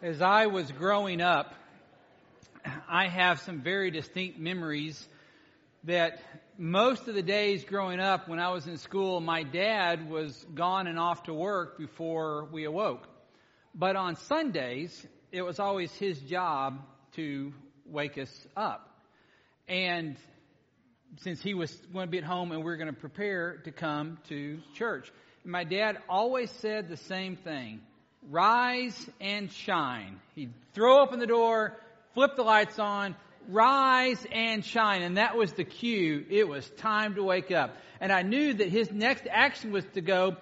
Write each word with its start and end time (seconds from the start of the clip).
As 0.00 0.22
I 0.22 0.46
was 0.46 0.70
growing 0.70 1.20
up, 1.20 1.52
I 2.88 3.08
have 3.08 3.40
some 3.40 3.62
very 3.62 3.90
distinct 3.90 4.38
memories 4.38 5.08
that 5.82 6.20
most 6.56 7.08
of 7.08 7.16
the 7.16 7.22
days 7.22 7.64
growing 7.64 7.98
up 7.98 8.28
when 8.28 8.38
I 8.38 8.50
was 8.50 8.68
in 8.68 8.76
school, 8.76 9.20
my 9.20 9.42
dad 9.42 10.08
was 10.08 10.46
gone 10.54 10.86
and 10.86 11.00
off 11.00 11.24
to 11.24 11.34
work 11.34 11.78
before 11.78 12.44
we 12.52 12.62
awoke. 12.62 13.08
But 13.74 13.96
on 13.96 14.14
Sundays, 14.14 15.04
it 15.32 15.42
was 15.42 15.58
always 15.58 15.92
his 15.94 16.20
job 16.20 16.78
to 17.16 17.52
wake 17.84 18.18
us 18.18 18.30
up. 18.56 19.02
And 19.66 20.16
since 21.16 21.42
he 21.42 21.54
was 21.54 21.72
going 21.92 22.06
to 22.06 22.10
be 22.10 22.18
at 22.18 22.24
home 22.24 22.52
and 22.52 22.62
we 22.62 22.70
are 22.70 22.76
going 22.76 22.94
to 22.94 23.00
prepare 23.00 23.56
to 23.64 23.72
come 23.72 24.18
to 24.28 24.60
church. 24.74 25.10
my 25.44 25.64
dad 25.64 25.98
always 26.08 26.52
said 26.52 26.88
the 26.88 26.96
same 26.96 27.34
thing 27.34 27.80
rise 28.30 29.08
and 29.20 29.50
shine. 29.50 30.20
He'd 30.34 30.52
throw 30.74 31.00
open 31.00 31.18
the 31.18 31.26
door, 31.26 31.76
flip 32.14 32.36
the 32.36 32.42
lights 32.42 32.78
on, 32.78 33.16
rise 33.48 34.24
and 34.30 34.64
shine. 34.64 35.02
And 35.02 35.16
that 35.16 35.36
was 35.36 35.52
the 35.52 35.64
cue. 35.64 36.24
It 36.28 36.46
was 36.46 36.68
time 36.70 37.14
to 37.14 37.22
wake 37.22 37.50
up. 37.50 37.76
And 38.00 38.12
I 38.12 38.22
knew 38.22 38.54
that 38.54 38.68
his 38.68 38.90
next 38.90 39.26
action 39.30 39.72
was 39.72 39.84
to 39.94 40.00
go 40.00 40.36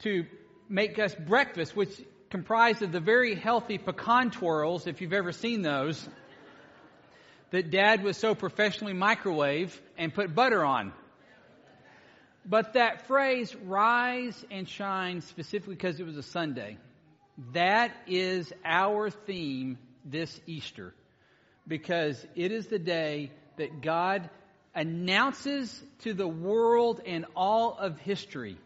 to 0.00 0.26
make 0.68 0.98
us 0.98 1.14
breakfast, 1.14 1.76
which 1.76 1.90
comprised 2.30 2.82
of 2.82 2.92
the 2.92 3.00
very 3.00 3.34
healthy 3.34 3.76
pecan 3.78 4.30
twirls, 4.30 4.86
if 4.86 5.00
you've 5.00 5.12
ever 5.12 5.32
seen 5.32 5.62
those, 5.62 6.08
that 7.50 7.70
dad 7.70 8.02
was 8.02 8.16
so 8.16 8.34
professionally 8.34 8.92
microwave 8.92 9.80
and 9.98 10.14
put 10.14 10.34
butter 10.34 10.64
on. 10.64 10.92
But 12.46 12.74
that 12.74 13.06
phrase, 13.06 13.54
rise 13.54 14.44
and 14.50 14.68
shine, 14.68 15.20
specifically 15.20 15.74
because 15.74 16.00
it 16.00 16.06
was 16.06 16.16
a 16.16 16.22
Sunday, 16.22 16.78
that 17.52 17.92
is 18.06 18.52
our 18.64 19.10
theme 19.10 19.78
this 20.04 20.40
Easter 20.46 20.94
because 21.66 22.24
it 22.34 22.52
is 22.52 22.66
the 22.66 22.78
day 22.78 23.30
that 23.56 23.80
God 23.80 24.28
announces 24.74 25.82
to 26.00 26.14
the 26.14 26.28
world 26.28 27.00
and 27.06 27.26
all 27.34 27.76
of 27.78 27.98
history 27.98 28.56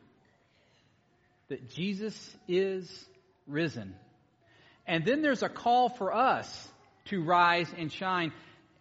that 1.48 1.70
Jesus 1.70 2.36
is 2.48 3.06
risen. 3.46 3.94
And 4.86 5.04
then 5.04 5.22
there's 5.22 5.42
a 5.42 5.48
call 5.48 5.88
for 5.88 6.14
us 6.14 6.68
to 7.06 7.22
rise 7.22 7.68
and 7.76 7.92
shine. 7.92 8.32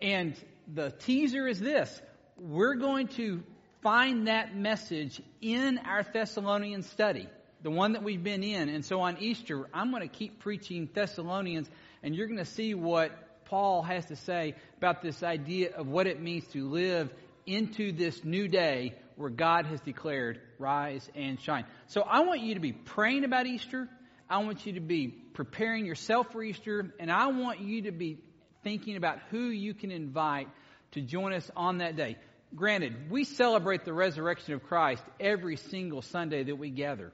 And 0.01 0.35
the 0.73 0.91
teaser 0.91 1.47
is 1.47 1.59
this 1.59 2.01
we're 2.37 2.75
going 2.75 3.07
to 3.09 3.43
find 3.81 4.27
that 4.27 4.55
message 4.55 5.21
in 5.41 5.77
our 5.79 6.03
Thessalonian 6.03 6.83
study 6.83 7.27
the 7.63 7.71
one 7.71 7.93
that 7.93 8.03
we've 8.03 8.23
been 8.23 8.43
in. 8.43 8.69
And 8.69 8.85
so 8.85 9.01
on 9.01 9.17
Easter, 9.19 9.67
I'm 9.73 9.89
going 9.89 10.03
to 10.03 10.13
keep 10.13 10.39
preaching 10.39 10.89
Thessalonians, 10.93 11.69
and 12.03 12.15
you're 12.15 12.27
going 12.27 12.37
to 12.37 12.45
see 12.45 12.73
what 12.75 13.45
Paul 13.45 13.81
has 13.81 14.05
to 14.07 14.15
say 14.15 14.55
about 14.77 15.01
this 15.01 15.23
idea 15.23 15.75
of 15.75 15.87
what 15.87 16.05
it 16.05 16.21
means 16.21 16.45
to 16.49 16.69
live 16.69 17.11
into 17.45 17.91
this 17.91 18.23
new 18.23 18.47
day 18.47 18.93
where 19.15 19.29
God 19.29 19.65
has 19.67 19.79
declared, 19.81 20.41
rise 20.59 21.07
and 21.15 21.39
shine. 21.39 21.65
So 21.87 22.01
I 22.01 22.21
want 22.21 22.41
you 22.41 22.55
to 22.55 22.59
be 22.59 22.71
praying 22.71 23.23
about 23.23 23.45
Easter. 23.45 23.87
I 24.29 24.39
want 24.39 24.65
you 24.65 24.73
to 24.73 24.79
be 24.79 25.07
preparing 25.07 25.85
yourself 25.85 26.31
for 26.31 26.43
Easter, 26.43 26.93
and 26.99 27.11
I 27.11 27.27
want 27.27 27.59
you 27.59 27.83
to 27.83 27.91
be 27.91 28.17
thinking 28.63 28.95
about 28.95 29.19
who 29.29 29.49
you 29.49 29.73
can 29.73 29.91
invite 29.91 30.47
to 30.91 31.01
join 31.01 31.33
us 31.33 31.49
on 31.55 31.79
that 31.79 31.95
day. 31.95 32.17
Granted, 32.55 33.11
we 33.11 33.23
celebrate 33.23 33.83
the 33.83 33.93
resurrection 33.93 34.53
of 34.53 34.63
Christ 34.63 35.03
every 35.19 35.57
single 35.57 36.01
Sunday 36.01 36.43
that 36.43 36.55
we 36.55 36.69
gather. 36.69 37.11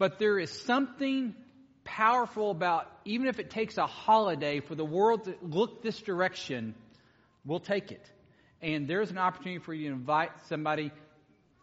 But 0.00 0.18
there 0.18 0.38
is 0.38 0.50
something 0.50 1.34
powerful 1.84 2.50
about, 2.50 2.90
even 3.04 3.26
if 3.26 3.38
it 3.38 3.50
takes 3.50 3.76
a 3.76 3.86
holiday 3.86 4.60
for 4.60 4.74
the 4.74 4.84
world 4.84 5.24
to 5.24 5.34
look 5.42 5.82
this 5.82 6.00
direction, 6.00 6.74
we'll 7.44 7.60
take 7.60 7.92
it. 7.92 8.10
And 8.62 8.88
there's 8.88 9.10
an 9.10 9.18
opportunity 9.18 9.58
for 9.58 9.74
you 9.74 9.90
to 9.90 9.94
invite 9.94 10.30
somebody. 10.46 10.90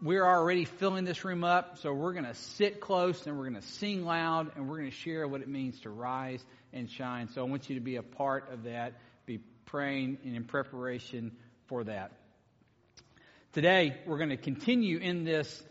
We're 0.03 0.23
already 0.23 0.65
filling 0.65 1.03
this 1.03 1.25
room 1.25 1.43
up, 1.43 1.79
so 1.79 1.91
we're 1.91 2.13
going 2.13 2.25
to 2.25 2.35
sit 2.35 2.79
close 2.79 3.25
and 3.25 3.35
we're 3.39 3.49
going 3.49 3.59
to 3.59 3.67
sing 3.67 4.05
loud 4.05 4.51
and 4.55 4.69
we're 4.69 4.77
going 4.77 4.91
to 4.91 4.95
share 4.95 5.27
what 5.27 5.41
it 5.41 5.47
means 5.47 5.79
to 5.79 5.89
rise 5.89 6.45
and 6.71 6.87
shine. 6.91 7.29
So 7.29 7.41
I 7.41 7.45
want 7.49 7.71
you 7.71 7.75
to 7.77 7.81
be 7.81 7.95
a 7.95 8.03
part 8.03 8.53
of 8.53 8.65
that, 8.65 8.99
be 9.25 9.39
praying 9.65 10.19
and 10.23 10.35
in 10.35 10.43
preparation 10.43 11.31
for 11.65 11.85
that. 11.85 12.11
Today, 13.53 13.97
we're 14.05 14.19
going 14.19 14.29
to 14.29 14.37
continue 14.37 14.99
in 14.99 15.23
this 15.23 15.63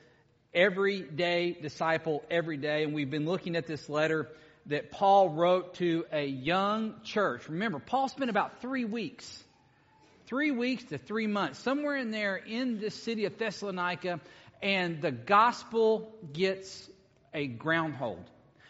everyday 0.56 1.52
disciple 1.52 2.24
every 2.30 2.56
day. 2.56 2.82
And 2.82 2.94
we've 2.94 3.10
been 3.10 3.26
looking 3.26 3.54
at 3.54 3.66
this 3.66 3.88
letter 3.88 4.28
that 4.66 4.90
Paul 4.90 5.28
wrote 5.28 5.74
to 5.74 6.06
a 6.10 6.26
young 6.26 6.94
church. 7.04 7.48
Remember, 7.48 7.78
Paul 7.78 8.08
spent 8.08 8.30
about 8.30 8.62
three 8.62 8.86
weeks, 8.86 9.44
three 10.26 10.50
weeks 10.50 10.82
to 10.84 10.98
three 10.98 11.26
months, 11.26 11.58
somewhere 11.58 11.96
in 11.96 12.10
there 12.10 12.36
in 12.36 12.80
the 12.80 12.90
city 12.90 13.26
of 13.26 13.36
Thessalonica, 13.38 14.18
and 14.62 15.02
the 15.02 15.12
gospel 15.12 16.10
gets 16.32 16.88
a 17.34 17.46
groundhold. 17.46 18.24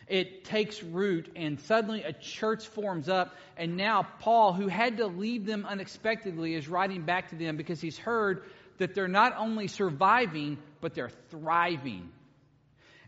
It 0.08 0.44
takes 0.44 0.82
root, 0.82 1.32
and 1.34 1.58
suddenly 1.60 2.02
a 2.02 2.12
church 2.12 2.66
forms 2.69 3.08
up. 3.08 3.34
And 3.56 3.76
now, 3.76 4.06
Paul, 4.20 4.52
who 4.52 4.69
had 4.69 4.98
to 4.98 5.06
leave 5.06 5.46
them 5.46 5.66
unexpectedly, 5.66 6.54
is 6.54 6.69
writing 6.69 7.02
back 7.02 7.30
to 7.30 7.36
them 7.36 7.56
because 7.56 7.80
he's 7.80 7.98
heard 7.98 8.44
that 8.78 8.94
they're 8.94 9.09
not 9.09 9.34
only 9.37 9.69
surviving, 9.69 10.59
but 10.81 10.94
they're 10.94 11.12
thriving. 11.31 12.10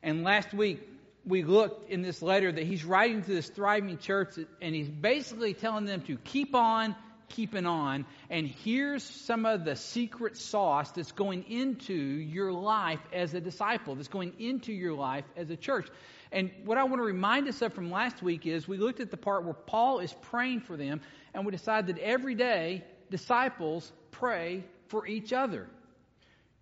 And 0.03 0.23
last 0.23 0.53
week, 0.55 0.81
we 1.27 1.43
looked 1.43 1.91
in 1.91 2.03
this 2.03 2.23
letter 2.23 2.51
that 2.51 2.65
he's 2.65 2.84
writing 2.84 3.23
to 3.23 3.31
this 3.31 3.49
thriving 3.49 3.99
church, 3.99 4.39
and 4.62 4.75
he's 4.75 4.89
basically 4.89 5.55
telling 5.55 5.84
them 5.84 6.03
to 6.03 6.17
keep 6.19 6.55
on 6.55 6.95
keeping 7.29 7.67
on. 7.67 8.06
And 8.31 8.47
here's 8.47 9.03
some 9.03 9.47
of 9.47 9.65
the 9.65 9.77
secret 9.77 10.37
sauce 10.37 10.91
that's 10.93 11.12
going 11.12 11.45
into 11.45 11.95
your 11.95 12.53
life 12.53 13.00
as 13.12 13.35
a 13.35 13.41
disciple, 13.41 13.95
that's 13.95 14.09
going 14.09 14.35
into 14.39 14.73
your 14.73 14.95
life 14.95 15.25
as 15.37 15.50
a 15.50 15.56
church. 15.56 15.89
And 16.33 16.50
what 16.65 16.79
I 16.79 16.85
want 16.85 16.97
to 16.97 17.05
remind 17.05 17.49
us 17.49 17.62
of 17.62 17.73
from 17.73 17.91
last 17.91 18.23
week 18.23 18.47
is 18.47 18.69
we 18.69 18.77
looked 18.77 19.00
at 19.00 19.11
the 19.11 19.17
part 19.17 19.45
where 19.45 19.55
Paul 19.55 20.00
is 20.00 20.15
praying 20.23 20.61
for 20.61 20.77
them, 20.77 21.00
and 21.35 21.45
we 21.45 21.53
decided 21.53 21.95
that 21.95 22.03
every 22.03 22.35
day 22.35 22.85
disciples 23.11 23.91
pray 24.11 24.65
for 24.88 25.06
each 25.06 25.32
other. 25.32 25.69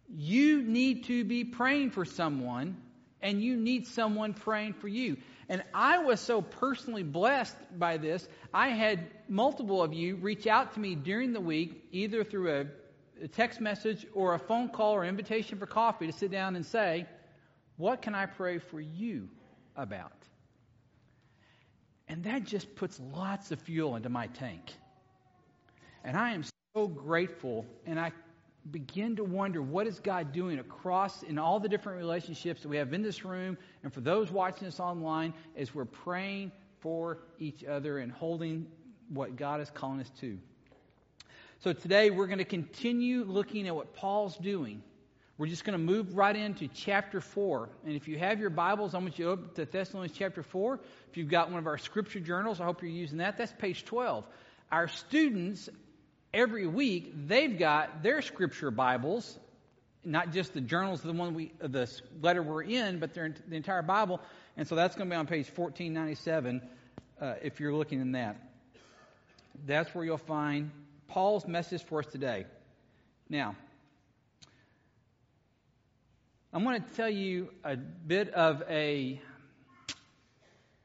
You 0.09 0.62
need 0.62 1.04
to 1.04 1.25
be 1.25 1.44
praying 1.44 1.91
for 1.91 2.04
someone, 2.04 2.76
and 3.20 3.42
you 3.42 3.56
need 3.56 3.87
someone 3.87 4.34
praying 4.34 4.75
for 4.75 4.88
you. 4.88 5.16
And 5.48 5.62
I 5.75 5.98
was 5.98 6.20
so 6.20 6.42
personally 6.42 7.03
blessed 7.03 7.56
by 7.78 7.97
this. 7.97 8.28
I 8.53 8.69
had 8.69 9.06
multiple 9.28 9.82
of 9.82 9.92
you 9.92 10.16
reach 10.16 10.47
out 10.47 10.75
to 10.75 10.81
me 10.81 10.94
during 10.94 11.32
the 11.32 11.41
week, 11.41 11.88
either 11.92 12.25
through 12.25 12.53
a, 12.53 13.25
a 13.25 13.28
text 13.28 13.60
message 13.60 14.06
or 14.14 14.34
a 14.34 14.38
phone 14.38 14.69
call 14.69 14.94
or 14.94 15.04
invitation 15.04 15.58
for 15.58 15.66
coffee 15.66 16.06
to 16.06 16.12
sit 16.12 16.31
down 16.31 16.56
and 16.56 16.66
say, 16.66 17.06
What 17.76 18.03
can 18.03 18.14
I 18.14 18.26
pray 18.26 18.58
for 18.58 18.81
you 18.81 19.28
about? 19.76 20.12
And 22.08 22.25
that 22.25 22.44
just 22.44 22.75
puts 22.76 23.00
lots 23.12 23.50
of 23.50 23.60
fuel 23.60 23.97
into 23.97 24.08
my 24.08 24.28
tank. 24.28 24.72
And 26.04 26.16
I 26.16 26.32
am 26.32 26.44
so 26.76 26.87
grateful, 26.87 27.64
and 27.87 27.98
I 27.98 28.12
begin 28.70 29.16
to 29.16 29.25
wonder 29.25 29.62
what 29.62 29.87
is 29.87 29.98
God 29.98 30.32
doing 30.32 30.59
across 30.59 31.22
in 31.22 31.38
all 31.38 31.59
the 31.59 31.70
different 31.70 31.97
relationships 31.97 32.60
that 32.60 32.69
we 32.69 32.76
have 32.76 32.92
in 32.92 33.00
this 33.00 33.25
room 33.25 33.56
and 33.82 33.91
for 33.91 34.03
those 34.03 34.31
watching 34.31 34.69
us 34.69 34.78
online 34.78 35.32
as 35.56 35.75
we're 35.75 35.87
praying 35.87 36.53
for 36.81 37.16
each 37.38 37.64
other 37.64 37.97
and 37.97 38.12
holding 38.12 38.66
what 39.09 39.37
God 39.37 39.62
is 39.62 39.70
calling 39.70 40.00
us 40.00 40.10
to. 40.20 40.38
So 41.60 41.72
today 41.72 42.10
we're 42.10 42.26
going 42.26 42.41
to 42.41 42.44
continue 42.44 43.25
looking 43.25 43.66
at 43.66 43.75
what 43.75 43.94
Paul's 43.94 44.37
doing. 44.37 44.82
We're 45.38 45.47
just 45.47 45.64
going 45.64 45.78
to 45.78 45.82
move 45.82 46.14
right 46.14 46.37
into 46.37 46.69
chapter 46.69 47.22
4. 47.22 47.70
And 47.87 47.97
if 47.97 48.06
you 48.06 48.19
have 48.19 48.38
your 48.38 48.50
Bibles, 48.50 48.94
I 48.94 48.98
want 48.98 49.19
you 49.19 49.25
to 49.25 49.31
open 49.31 49.54
to 49.54 49.64
Thessalonians 49.64 50.14
chapter 50.14 50.43
4. 50.43 50.78
If 51.10 51.16
you've 51.16 51.31
got 51.31 51.48
one 51.48 51.58
of 51.58 51.66
our 51.66 51.78
scripture 51.78 52.20
journals, 52.20 52.61
I 52.61 52.64
hope 52.64 52.82
you're 52.82 52.90
using 52.90 53.17
that. 53.19 53.38
That's 53.38 53.52
page 53.52 53.87
12. 53.87 54.26
Our 54.70 54.88
students 54.88 55.70
every 56.37 56.67
week 56.67 57.12
they've 57.27 57.59
got 57.59 58.03
their 58.03 58.21
scripture 58.21 58.71
Bibles, 58.71 59.38
not 60.05 60.33
just 60.33 60.53
the 60.53 60.61
journals 60.61 61.00
of 61.00 61.06
the 61.06 61.19
one 61.19 61.33
we, 61.33 61.50
the 61.59 61.91
letter 62.21 62.43
we're 62.43 62.62
in, 62.62 62.99
but 62.99 63.15
their, 63.15 63.35
the 63.49 63.56
entire 63.56 63.81
Bible. 63.81 64.21
And 64.59 64.69
so 64.69 64.75
that's 64.75 64.94
going 64.94 65.09
to 65.09 65.15
be 65.15 65.19
on 65.19 65.27
page 65.27 65.47
1497 65.47 66.61
uh, 67.21 67.35
if 67.43 67.59
you're 67.59 67.75
looking 67.75 68.03
in 68.03 68.12
that. 68.12 68.37
That's 69.67 69.94
where 69.94 70.05
you'll 70.05 70.19
find 70.19 70.71
Paul's 71.09 71.47
message 71.47 71.83
for 71.83 72.00
us 72.00 72.06
today. 72.06 72.44
Now, 73.31 73.56
I'm 76.53 76.62
going 76.65 76.82
to 76.82 76.89
tell 76.91 77.09
you 77.09 77.49
a 77.65 77.77
bit 77.77 78.29
of 78.35 78.62
a 78.69 79.21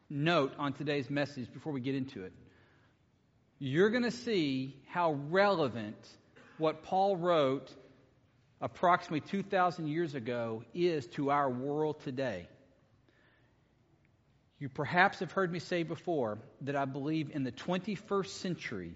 note 0.10 0.54
on 0.58 0.72
today's 0.72 1.10
message 1.10 1.52
before 1.54 1.74
we 1.74 1.82
get 1.82 1.96
into 1.96 2.24
it 2.24 2.32
you're 3.64 3.92
going 3.92 4.04
to 4.04 4.10
see 4.10 4.76
how 4.90 5.12
relevant 5.30 5.96
what 6.58 6.82
Paul 6.82 7.16
wrote 7.16 7.72
approximately 8.60 9.22
2,000 9.22 9.88
years 9.88 10.16
ago 10.16 10.64
is 10.74 11.06
to 11.10 11.30
our 11.30 11.48
world 11.48 12.00
today. 12.00 12.48
You 14.58 14.68
perhaps 14.68 15.20
have 15.20 15.32
heard 15.32 15.52
me 15.52 15.60
say 15.60 15.84
before 15.84 16.40
that 16.62 16.76
I 16.76 16.86
believe 16.86 17.30
in 17.36 17.44
the 17.44 17.52
21st 17.52 18.28
century 18.30 18.96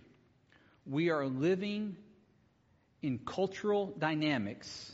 we 0.88 1.12
are 1.12 1.28
living 1.28 1.96
in 3.04 3.20
cultural 3.20 3.94
dynamics 4.00 4.92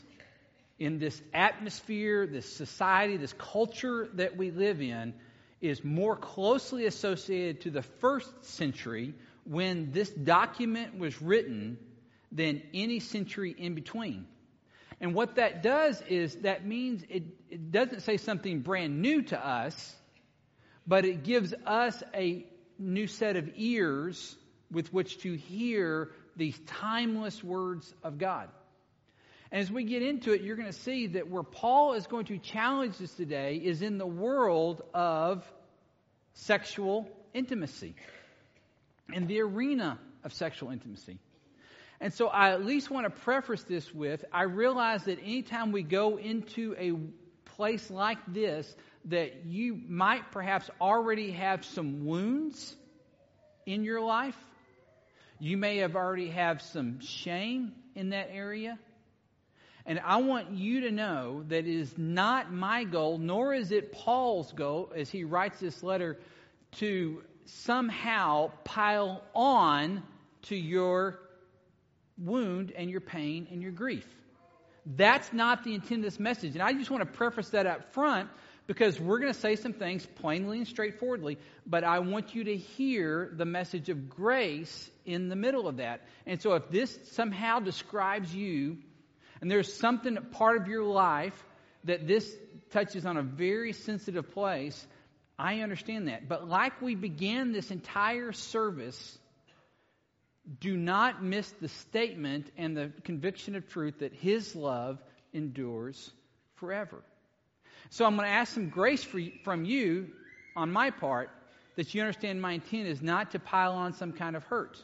in 0.80 1.00
this 1.00 1.22
atmosphere, 1.34 2.28
this 2.28 2.46
society, 2.46 3.16
this 3.16 3.34
culture 3.38 4.10
that 4.16 4.36
we 4.36 4.52
live 4.52 4.82
in 4.82 5.14
is 5.62 5.82
more 5.82 6.18
closely 6.18 6.88
associated 6.88 7.62
to 7.62 7.70
the 7.70 7.84
first 7.84 8.44
century 8.44 9.14
when 9.46 9.92
this 9.92 10.10
document 10.10 10.98
was 10.98 11.22
written 11.22 11.78
than 12.32 12.62
any 12.74 13.00
century 13.00 13.54
in 13.58 13.76
between. 13.76 14.26
And 15.00 15.16
what 15.16 15.36
that 15.36 15.64
does 15.64 16.02
is 16.08 16.36
that 16.38 16.66
means 16.66 17.04
it, 17.10 17.24
it 17.50 17.72
doesn't 17.72 18.02
say 18.02 18.18
something 18.18 18.60
brand 18.60 19.02
new 19.02 19.24
to 19.24 19.46
us, 19.48 19.96
but 20.86 21.06
it 21.06 21.24
gives 21.24 21.54
us 21.66 22.02
a 22.14 22.46
new 22.78 23.08
set 23.08 23.36
of 23.36 23.50
ears 23.56 24.36
with 24.72 24.94
which 24.94 25.20
to 25.20 25.36
hear 25.36 26.12
these 26.36 26.58
timeless 26.68 27.44
words 27.44 27.94
of 28.04 28.18
God. 28.18 28.50
And 29.52 29.62
as 29.62 29.72
we 29.72 29.84
get 29.84 30.02
into 30.02 30.34
it, 30.34 30.42
you're 30.42 30.56
going 30.56 30.72
to 30.72 30.80
see 30.80 31.08
that 31.08 31.30
where 31.30 31.44
Paul 31.44 31.94
is 31.94 32.08
going 32.08 32.26
to 32.26 32.38
challenge 32.38 33.02
us 33.02 33.12
today 33.14 33.56
is 33.56 33.82
in 33.82 33.98
the 33.98 34.08
world 34.08 34.82
of 34.94 35.44
sexual 36.34 37.10
intimacy, 37.34 37.96
in 39.14 39.28
the 39.28 39.42
arena 39.42 40.00
of 40.24 40.34
sexual 40.34 40.72
intimacy. 40.72 41.20
And 42.00 42.14
so 42.14 42.28
I 42.28 42.52
at 42.52 42.66
least 42.66 42.90
want 42.90 43.06
to 43.06 43.22
preface 43.22 43.64
this 43.64 43.94
with 43.94 44.26
I 44.34 44.44
realize 44.44 45.04
that 45.06 45.20
anytime 45.20 45.72
we 45.72 45.84
go 45.84 46.18
into 46.18 46.76
a 46.78 46.94
place 47.56 47.92
like 47.92 48.18
this, 48.28 48.76
that 49.06 49.46
you 49.46 49.80
might 49.88 50.32
perhaps 50.32 50.70
already 50.80 51.32
have 51.32 51.64
some 51.66 52.06
wounds 52.06 52.76
in 53.66 53.84
your 53.84 54.02
life. 54.02 54.38
You 55.40 55.58
may 55.58 55.78
have 55.78 55.96
already 55.96 56.30
have 56.30 56.62
some 56.62 57.00
shame 57.02 57.74
in 57.96 58.10
that 58.10 58.30
area. 58.32 58.80
And 59.86 60.00
I 60.04 60.18
want 60.18 60.52
you 60.52 60.82
to 60.82 60.92
know 60.92 61.44
that 61.48 61.66
it 61.66 61.68
is 61.68 61.98
not 61.98 62.54
my 62.54 62.84
goal, 62.84 63.18
nor 63.18 63.54
is 63.54 63.72
it 63.72 63.92
Paul's 63.92 64.52
goal, 64.54 64.92
as 64.96 65.10
he 65.10 65.24
writes 65.24 65.60
this 65.60 65.82
letter, 65.82 66.20
to 66.74 67.24
somehow 67.60 68.52
pile 68.64 69.24
on 69.34 70.04
to 70.44 70.56
your 70.56 71.20
wound 72.18 72.72
and 72.76 72.90
your 72.90 73.02
pain 73.02 73.48
and 73.52 73.62
your 73.62 73.72
grief. 73.72 74.08
That's 74.86 75.32
not 75.32 75.64
the 75.64 75.76
intent 75.76 76.00
of 76.00 76.12
this 76.12 76.20
message. 76.20 76.54
And 76.54 76.62
I 76.62 76.74
just 76.74 76.90
want 76.90 77.04
to 77.04 77.18
preface 77.18 77.50
that 77.50 77.68
up 77.68 77.94
front 77.94 78.30
because 78.68 79.00
we're 79.00 79.20
going 79.20 79.34
to 79.34 79.40
say 79.40 79.56
some 79.56 79.74
things 79.74 80.06
plainly 80.06 80.58
and 80.60 80.68
straightforwardly, 80.68 81.38
but 81.66 81.84
I 81.84 82.00
want 82.00 82.34
you 82.34 82.46
to 82.46 82.56
hear 82.56 83.32
the 83.36 83.46
message 83.46 83.90
of 83.90 84.10
grace 84.10 84.90
in 85.06 85.30
the 85.30 85.36
middle 85.36 85.68
of 85.68 85.78
that. 85.78 86.02
And 86.26 86.42
so 86.42 86.54
if 86.54 86.70
this 86.70 86.98
somehow 87.12 87.60
describes 87.60 88.34
you, 88.34 88.78
and 89.42 89.50
there's 89.50 89.74
something 89.74 90.18
part 90.32 90.62
of 90.62 90.68
your 90.68 90.84
life 90.84 91.34
that 91.84 92.08
this 92.08 92.34
touches 92.72 93.06
on 93.06 93.18
a 93.18 93.24
very 93.24 93.74
sensitive 93.74 94.32
place, 94.32 94.86
I 95.42 95.62
understand 95.62 96.08
that. 96.08 96.30
But 96.30 96.48
like 96.48 96.82
we 96.82 96.94
began 96.94 97.52
this 97.52 97.72
entire 97.72 98.32
service, 98.32 99.18
do 100.60 100.78
not 100.78 101.24
miss 101.24 101.52
the 101.60 101.68
statement 101.68 102.52
and 102.58 102.78
the 102.78 102.92
conviction 103.04 103.56
of 103.56 103.68
truth 103.68 104.00
that 104.00 104.14
His 104.14 104.56
love 104.56 105.00
endures 105.34 106.12
forever. 106.56 107.04
So 107.90 108.06
I'm 108.06 108.16
going 108.16 108.28
to 108.28 108.34
ask 108.34 108.54
some 108.54 108.70
grace 108.70 109.04
for, 109.04 109.20
from 109.44 109.66
you 109.66 110.10
on 110.56 110.72
my 110.72 110.92
part 110.92 111.32
that 111.76 111.96
you 111.96 112.02
understand 112.02 112.40
my 112.40 112.54
intent 112.54 112.88
is 112.88 113.02
not 113.02 113.32
to 113.32 113.40
pile 113.40 113.74
on 113.74 113.94
some 113.94 114.14
kind 114.14 114.36
of 114.36 114.44
hurt. 114.44 114.78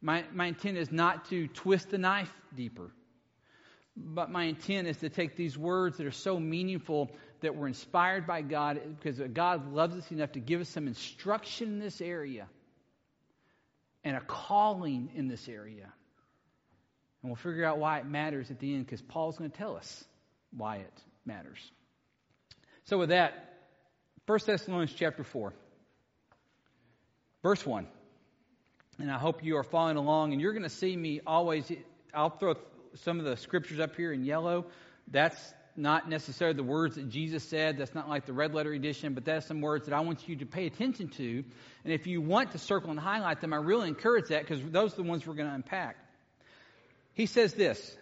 My, 0.00 0.24
my 0.32 0.46
intent 0.46 0.78
is 0.78 0.90
not 0.90 1.26
to 1.26 1.46
twist 1.48 1.90
the 1.90 1.98
knife 1.98 2.32
deeper. 2.56 2.90
But 3.94 4.30
my 4.30 4.44
intent 4.44 4.88
is 4.88 4.96
to 4.98 5.10
take 5.10 5.36
these 5.36 5.58
words 5.58 5.98
that 5.98 6.06
are 6.06 6.10
so 6.10 6.40
meaningful 6.40 7.10
that 7.42 7.56
were 7.56 7.68
inspired 7.68 8.26
by 8.26 8.42
God 8.42 8.80
because 8.98 9.20
God 9.32 9.72
loves 9.72 9.96
us 9.96 10.10
enough 10.10 10.32
to 10.32 10.40
give 10.40 10.60
us 10.60 10.68
some 10.68 10.86
instruction 10.86 11.68
in 11.68 11.78
this 11.78 12.00
area 12.00 12.46
and 14.04 14.16
a 14.16 14.20
calling 14.20 15.10
in 15.14 15.28
this 15.28 15.48
area. 15.48 15.92
And 17.22 17.30
we'll 17.30 17.36
figure 17.36 17.64
out 17.64 17.78
why 17.78 17.98
it 17.98 18.06
matters 18.06 18.50
at 18.50 18.58
the 18.58 18.74
end 18.74 18.86
because 18.86 19.02
Paul's 19.02 19.38
going 19.38 19.50
to 19.50 19.56
tell 19.56 19.76
us 19.76 20.04
why 20.56 20.76
it 20.78 21.02
matters. 21.24 21.58
So, 22.84 22.98
with 22.98 23.10
that, 23.10 23.52
1 24.26 24.38
Thessalonians 24.44 24.92
chapter 24.92 25.22
4, 25.22 25.52
verse 27.42 27.64
1. 27.64 27.86
And 28.98 29.10
I 29.10 29.18
hope 29.18 29.44
you 29.44 29.56
are 29.56 29.64
following 29.64 29.96
along, 29.96 30.32
and 30.32 30.40
you're 30.40 30.52
going 30.52 30.64
to 30.64 30.68
see 30.68 30.96
me 30.96 31.20
always. 31.26 31.70
I'll 32.12 32.30
throw 32.30 32.54
some 32.96 33.18
of 33.18 33.24
the 33.24 33.36
scriptures 33.36 33.80
up 33.80 33.96
here 33.96 34.12
in 34.12 34.24
yellow. 34.24 34.66
That's 35.08 35.54
not 35.76 36.08
necessarily 36.08 36.56
the 36.56 36.62
words 36.62 36.96
that 36.96 37.08
Jesus 37.08 37.42
said. 37.44 37.78
That's 37.78 37.94
not 37.94 38.08
like 38.08 38.26
the 38.26 38.32
red 38.32 38.54
letter 38.54 38.72
edition, 38.72 39.14
but 39.14 39.24
that's 39.24 39.46
some 39.46 39.60
words 39.60 39.86
that 39.86 39.94
I 39.94 40.00
want 40.00 40.28
you 40.28 40.36
to 40.36 40.46
pay 40.46 40.66
attention 40.66 41.08
to. 41.08 41.44
And 41.84 41.92
if 41.92 42.06
you 42.06 42.20
want 42.20 42.52
to 42.52 42.58
circle 42.58 42.90
and 42.90 43.00
highlight 43.00 43.40
them, 43.40 43.52
I 43.52 43.56
really 43.56 43.88
encourage 43.88 44.28
that 44.28 44.46
because 44.46 44.62
those 44.70 44.92
are 44.92 44.96
the 44.96 45.02
ones 45.02 45.26
we're 45.26 45.34
going 45.34 45.48
to 45.48 45.54
unpack. 45.54 45.96
He 47.14 47.26
says 47.26 47.54
this 47.54 47.96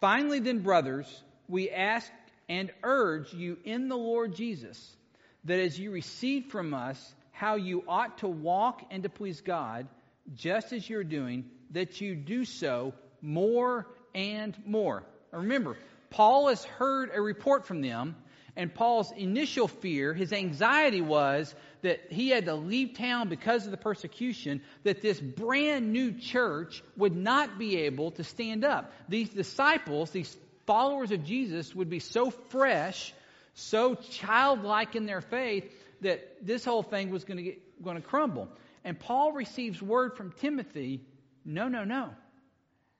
Finally, 0.00 0.40
then, 0.40 0.60
brothers, 0.60 1.06
we 1.48 1.70
ask 1.70 2.10
and 2.48 2.70
urge 2.82 3.32
you 3.32 3.56
in 3.64 3.88
the 3.88 3.96
Lord 3.96 4.34
Jesus 4.34 4.96
that 5.44 5.58
as 5.58 5.78
you 5.78 5.90
receive 5.90 6.46
from 6.46 6.74
us 6.74 7.14
how 7.32 7.56
you 7.56 7.84
ought 7.88 8.18
to 8.18 8.28
walk 8.28 8.82
and 8.90 9.02
to 9.02 9.08
please 9.08 9.40
God, 9.40 9.88
just 10.34 10.72
as 10.72 10.88
you're 10.88 11.04
doing, 11.04 11.44
that 11.70 12.00
you 12.00 12.14
do 12.14 12.44
so 12.44 12.94
more 13.20 13.86
and 14.14 14.56
more. 14.64 15.02
Remember, 15.32 15.76
Paul 16.14 16.46
has 16.46 16.62
heard 16.62 17.10
a 17.12 17.20
report 17.20 17.66
from 17.66 17.80
them, 17.80 18.14
and 18.54 18.72
Paul's 18.72 19.10
initial 19.10 19.66
fear, 19.66 20.14
his 20.14 20.32
anxiety 20.32 21.00
was 21.00 21.52
that 21.82 22.12
he 22.12 22.28
had 22.28 22.44
to 22.44 22.54
leave 22.54 22.96
town 22.96 23.28
because 23.28 23.64
of 23.64 23.72
the 23.72 23.76
persecution, 23.76 24.62
that 24.84 25.02
this 25.02 25.18
brand 25.18 25.92
new 25.92 26.12
church 26.12 26.84
would 26.96 27.16
not 27.16 27.58
be 27.58 27.78
able 27.78 28.12
to 28.12 28.22
stand 28.22 28.64
up. 28.64 28.92
These 29.08 29.30
disciples, 29.30 30.10
these 30.10 30.36
followers 30.66 31.10
of 31.10 31.24
Jesus 31.24 31.74
would 31.74 31.90
be 31.90 31.98
so 31.98 32.30
fresh, 32.30 33.12
so 33.54 33.96
childlike 33.96 34.94
in 34.94 35.06
their 35.06 35.20
faith 35.20 35.64
that 36.02 36.46
this 36.46 36.64
whole 36.64 36.84
thing 36.84 37.10
was 37.10 37.24
going 37.24 37.38
to 37.38 37.42
get, 37.42 37.82
going 37.82 37.96
to 37.96 38.02
crumble. 38.02 38.48
And 38.84 39.00
Paul 39.00 39.32
receives 39.32 39.82
word 39.82 40.16
from 40.16 40.30
Timothy, 40.30 41.00
no, 41.44 41.66
no, 41.66 41.82
no, 41.82 42.10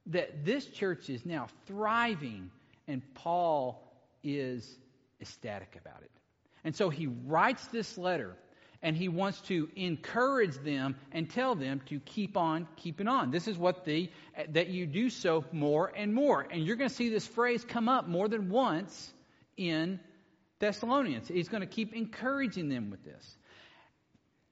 that 0.07 0.45
this 0.45 0.67
church 0.67 1.09
is 1.09 1.25
now 1.25 1.47
thriving, 1.67 2.51
and 2.87 3.03
Paul 3.15 3.83
is 4.23 4.79
ecstatic 5.21 5.79
about 5.81 6.03
it. 6.03 6.11
And 6.65 6.75
so 6.75 6.91
he 6.91 7.07
writes 7.07 7.67
this 7.69 7.99
letter 7.99 8.37
and 8.83 8.97
he 8.97 9.09
wants 9.09 9.41
to 9.43 9.69
encourage 9.77 10.57
them 10.59 10.97
and 11.11 11.29
tell 11.29 11.55
them 11.55 11.81
to 11.87 11.99
keep 12.01 12.37
on 12.37 12.69
keeping 12.77 13.09
on. 13.09 13.31
This 13.31 13.49
is 13.49 13.57
what 13.57 13.85
the 13.85 14.11
that 14.51 14.69
you 14.69 14.87
do 14.87 15.09
so 15.09 15.45
more 15.53 15.91
and 15.95 16.13
more. 16.13 16.47
And 16.51 16.65
you're 16.65 16.77
going 16.77 16.91
to 16.91 16.95
see 16.95 17.09
this 17.09 17.27
phrase 17.27 17.65
come 17.65 17.89
up 17.89 18.09
more 18.09 18.29
than 18.29 18.51
once 18.51 19.13
in 19.57 20.01
Thessalonians. 20.59 21.29
He's 21.29 21.49
going 21.49 21.63
to 21.63 21.67
keep 21.67 21.95
encouraging 21.95 22.69
them 22.69 22.91
with 22.91 23.03
this. 23.05 23.37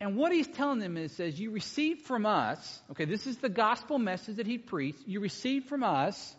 And 0.00 0.16
what 0.16 0.32
he's 0.32 0.48
telling 0.48 0.80
them 0.80 0.96
is 0.96 1.12
says 1.12 1.38
you 1.38 1.52
received 1.52 2.06
from 2.06 2.26
us, 2.26 2.80
okay, 2.90 3.04
this 3.04 3.26
is 3.26 3.36
the 3.36 3.48
gospel 3.48 3.98
message 3.98 4.36
that 4.36 4.46
he 4.46 4.58
preached. 4.58 5.06
You 5.06 5.20
received 5.20 5.68
from 5.68 5.84
us 5.84 6.34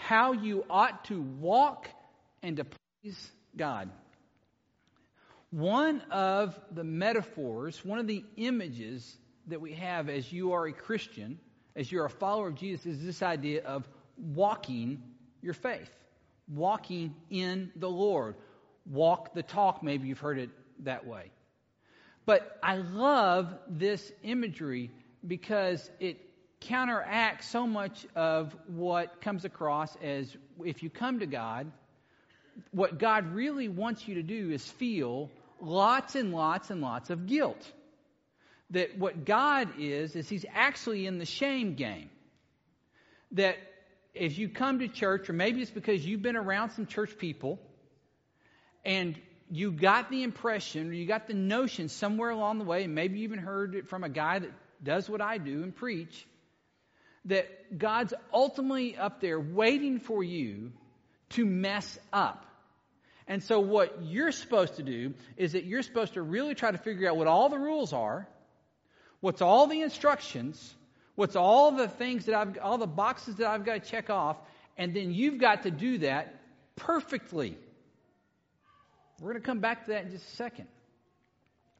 how 0.00 0.32
you 0.32 0.64
ought 0.70 1.04
to 1.06 1.20
walk 1.20 1.88
and 2.42 2.56
to 2.56 2.66
please 3.02 3.30
God. 3.56 3.90
One 5.50 6.00
of 6.10 6.58
the 6.70 6.84
metaphors, 6.84 7.84
one 7.84 7.98
of 7.98 8.06
the 8.06 8.24
images 8.36 9.16
that 9.48 9.60
we 9.60 9.74
have 9.74 10.08
as 10.08 10.32
you 10.32 10.52
are 10.52 10.66
a 10.66 10.72
Christian, 10.72 11.38
as 11.74 11.90
you're 11.90 12.04
a 12.04 12.10
follower 12.10 12.48
of 12.48 12.54
Jesus, 12.54 12.86
is 12.86 13.04
this 13.04 13.22
idea 13.22 13.64
of 13.64 13.88
walking 14.16 15.02
your 15.42 15.54
faith, 15.54 15.90
walking 16.48 17.14
in 17.30 17.72
the 17.76 17.90
Lord. 17.90 18.36
Walk 18.86 19.34
the 19.34 19.42
talk, 19.42 19.82
maybe 19.82 20.08
you've 20.08 20.18
heard 20.18 20.38
it 20.38 20.50
that 20.80 21.06
way. 21.06 21.30
But 22.26 22.58
I 22.62 22.76
love 22.76 23.52
this 23.68 24.12
imagery 24.22 24.90
because 25.26 25.90
it 25.98 26.29
counteracts 26.60 27.48
so 27.48 27.66
much 27.66 28.06
of 28.14 28.54
what 28.66 29.20
comes 29.20 29.44
across 29.44 29.96
as 30.02 30.36
if 30.64 30.82
you 30.82 30.90
come 30.90 31.20
to 31.20 31.26
God, 31.26 31.70
what 32.70 32.98
God 32.98 33.32
really 33.32 33.68
wants 33.68 34.06
you 34.06 34.16
to 34.16 34.22
do 34.22 34.50
is 34.50 34.64
feel 34.64 35.30
lots 35.60 36.14
and 36.14 36.32
lots 36.32 36.70
and 36.70 36.80
lots 36.80 37.10
of 37.10 37.26
guilt. 37.26 37.70
That 38.70 38.98
what 38.98 39.24
God 39.24 39.68
is, 39.78 40.14
is 40.14 40.28
He's 40.28 40.44
actually 40.54 41.06
in 41.06 41.18
the 41.18 41.24
shame 41.24 41.74
game. 41.74 42.10
That 43.32 43.56
if 44.14 44.38
you 44.38 44.48
come 44.48 44.80
to 44.80 44.88
church, 44.88 45.28
or 45.28 45.32
maybe 45.32 45.62
it's 45.62 45.70
because 45.70 46.04
you've 46.04 46.22
been 46.22 46.36
around 46.36 46.70
some 46.70 46.86
church 46.86 47.16
people, 47.18 47.58
and 48.84 49.18
you 49.50 49.72
got 49.72 50.10
the 50.10 50.22
impression 50.22 50.90
or 50.90 50.92
you 50.92 51.06
got 51.06 51.26
the 51.26 51.34
notion 51.34 51.88
somewhere 51.88 52.30
along 52.30 52.58
the 52.58 52.64
way, 52.64 52.84
and 52.84 52.94
maybe 52.94 53.18
you 53.18 53.24
even 53.24 53.38
heard 53.38 53.74
it 53.74 53.88
from 53.88 54.04
a 54.04 54.08
guy 54.08 54.38
that 54.38 54.50
does 54.82 55.08
what 55.08 55.20
I 55.20 55.38
do 55.38 55.62
and 55.62 55.74
preach, 55.74 56.26
that 57.26 57.78
God's 57.78 58.14
ultimately 58.32 58.96
up 58.96 59.20
there 59.20 59.38
waiting 59.38 60.00
for 60.00 60.22
you 60.22 60.72
to 61.30 61.44
mess 61.44 61.98
up. 62.12 62.46
And 63.26 63.42
so, 63.42 63.60
what 63.60 64.02
you're 64.02 64.32
supposed 64.32 64.76
to 64.76 64.82
do 64.82 65.14
is 65.36 65.52
that 65.52 65.64
you're 65.64 65.82
supposed 65.82 66.14
to 66.14 66.22
really 66.22 66.54
try 66.54 66.70
to 66.70 66.78
figure 66.78 67.08
out 67.08 67.16
what 67.16 67.28
all 67.28 67.48
the 67.48 67.58
rules 67.58 67.92
are, 67.92 68.26
what's 69.20 69.40
all 69.40 69.68
the 69.68 69.82
instructions, 69.82 70.74
what's 71.14 71.36
all 71.36 71.72
the 71.72 71.86
things 71.86 72.26
that 72.26 72.34
I've, 72.34 72.58
all 72.60 72.78
the 72.78 72.88
boxes 72.88 73.36
that 73.36 73.46
I've 73.46 73.64
got 73.64 73.84
to 73.84 73.88
check 73.88 74.10
off, 74.10 74.36
and 74.76 74.94
then 74.94 75.12
you've 75.12 75.38
got 75.38 75.62
to 75.62 75.70
do 75.70 75.98
that 75.98 76.40
perfectly. 76.74 77.56
We're 79.20 79.32
going 79.32 79.42
to 79.42 79.46
come 79.46 79.60
back 79.60 79.84
to 79.84 79.92
that 79.92 80.06
in 80.06 80.10
just 80.10 80.26
a 80.26 80.36
second. 80.36 80.66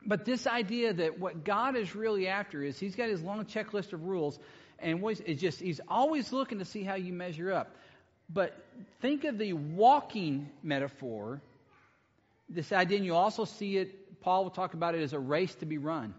But 0.06 0.24
this 0.24 0.46
idea 0.46 0.92
that 0.94 1.18
what 1.18 1.44
God 1.44 1.76
is 1.76 1.94
really 1.94 2.28
after 2.28 2.62
is 2.62 2.78
He's 2.78 2.94
got 2.94 3.08
His 3.08 3.22
long 3.22 3.44
checklist 3.44 3.92
of 3.92 4.04
rules, 4.04 4.38
and 4.80 5.02
it's 5.04 5.40
just 5.40 5.60
He's 5.60 5.80
always 5.88 6.32
looking 6.32 6.58
to 6.58 6.64
see 6.64 6.82
how 6.82 6.94
you 6.94 7.12
measure 7.12 7.52
up. 7.52 7.76
But 8.32 8.56
think 9.00 9.24
of 9.24 9.38
the 9.38 9.52
walking 9.52 10.50
metaphor. 10.62 11.40
This 12.48 12.72
idea, 12.72 12.96
and 12.96 13.06
you 13.06 13.14
also 13.14 13.44
see 13.44 13.76
it, 13.76 14.20
Paul 14.20 14.44
will 14.44 14.50
talk 14.50 14.74
about 14.74 14.94
it 14.94 15.02
as 15.02 15.12
a 15.12 15.18
race 15.18 15.54
to 15.56 15.66
be 15.66 15.78
run. 15.78 16.14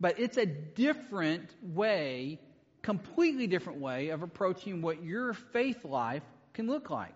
But 0.00 0.18
it's 0.18 0.36
a 0.36 0.46
different 0.46 1.50
way, 1.62 2.40
completely 2.82 3.46
different 3.46 3.80
way 3.80 4.10
of 4.10 4.22
approaching 4.22 4.82
what 4.82 5.02
your 5.02 5.32
faith 5.32 5.84
life 5.84 6.22
can 6.52 6.66
look 6.66 6.90
like. 6.90 7.14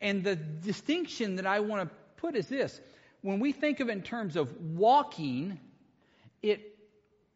And 0.00 0.22
the 0.22 0.36
distinction 0.36 1.36
that 1.36 1.46
I 1.46 1.60
want 1.60 1.88
to 1.88 1.94
put 2.16 2.36
is 2.36 2.46
this 2.48 2.80
when 3.20 3.40
we 3.40 3.52
think 3.52 3.80
of 3.80 3.88
it 3.88 3.92
in 3.92 4.02
terms 4.02 4.36
of 4.36 4.52
walking, 4.60 5.58
it 6.42 6.77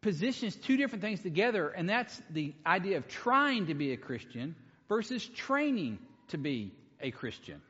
positions 0.03 0.57
two 0.57 0.77
different 0.77 1.03
things 1.03 1.21
together, 1.21 1.69
and 1.71 1.89
that's 1.89 2.21
the 2.31 2.53
idea 2.67 2.99
of 2.99 3.09
trying 3.09 3.67
to 3.67 3.75
be 3.75 3.93
a 3.93 3.97
Christian 3.97 4.55
versus 4.89 5.27
training 5.27 5.99
to 6.29 6.39
be 6.39 6.73
a 7.01 7.11
Christian. 7.11 7.63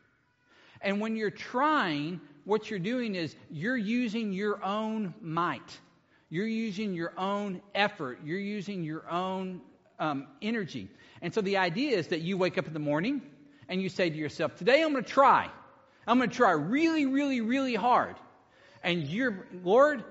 And 0.81 1.01
when 1.01 1.15
you're 1.15 1.31
trying, 1.31 2.21
what 2.45 2.71
you're 2.71 2.81
doing 2.81 3.15
is 3.15 3.37
you're 3.51 3.77
using 3.77 4.33
your 4.33 4.65
own 4.65 5.15
might. 5.21 5.79
You're 6.29 6.47
using 6.47 6.95
your 6.95 7.13
own 7.19 7.61
effort. 7.75 8.21
You're 8.25 8.39
using 8.39 8.83
your 8.83 9.09
own 9.09 9.61
um, 9.99 10.27
energy. 10.41 10.89
And 11.21 11.33
so 11.33 11.43
the 11.43 11.59
idea 11.59 11.97
is 11.97 12.09
that 12.09 12.23
you 12.23 12.37
wake 12.37 12.59
up 12.59 12.67
in 12.67 12.73
the 12.73 12.81
morning 12.81 13.23
and 13.69 13.81
you 13.81 13.89
say 13.89 14.11
to 14.11 14.17
yourself, 14.17 14.57
Today 14.57 14.83
I'm 14.83 14.93
going 14.93 15.05
to 15.05 15.11
try. 15.11 15.49
I'm 16.07 16.19
going 16.19 16.31
to 16.31 16.37
try 16.37 16.53
really, 16.53 17.07
really, 17.07 17.41
really 17.41 17.75
hard. 17.75 18.17
And 18.83 19.07
you're, 19.07 19.47
Lord, 19.63 20.03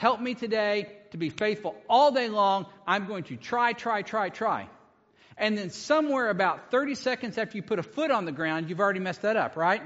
help 0.00 0.18
me 0.18 0.32
today 0.32 0.86
to 1.10 1.18
be 1.18 1.28
faithful 1.28 1.76
all 1.86 2.10
day 2.10 2.30
long. 2.30 2.64
I'm 2.86 3.06
going 3.06 3.24
to 3.24 3.36
try, 3.36 3.74
try, 3.74 4.00
try, 4.00 4.30
try. 4.30 4.66
And 5.36 5.58
then 5.58 5.68
somewhere 5.68 6.30
about 6.30 6.70
30 6.70 6.94
seconds 6.94 7.36
after 7.36 7.58
you 7.58 7.62
put 7.62 7.78
a 7.78 7.82
foot 7.82 8.10
on 8.10 8.24
the 8.24 8.32
ground, 8.32 8.70
you've 8.70 8.80
already 8.80 9.00
messed 9.00 9.20
that 9.22 9.36
up, 9.36 9.56
right? 9.56 9.82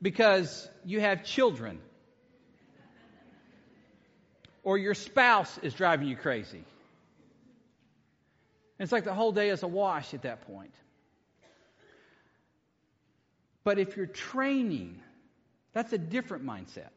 Because 0.00 0.70
you 0.84 1.00
have 1.00 1.24
children. 1.24 1.80
Or 4.62 4.78
your 4.78 4.94
spouse 4.94 5.58
is 5.64 5.74
driving 5.74 6.06
you 6.06 6.14
crazy. 6.14 6.58
And 8.78 8.86
it's 8.86 8.92
like 8.92 9.02
the 9.02 9.14
whole 9.14 9.32
day 9.32 9.48
is 9.48 9.64
a 9.64 9.68
wash 9.68 10.14
at 10.14 10.22
that 10.22 10.46
point. 10.46 10.74
But 13.64 13.80
if 13.80 13.96
you're 13.96 14.06
training, 14.06 15.02
that's 15.72 15.92
a 15.92 15.98
different 15.98 16.46
mindset. 16.46 16.94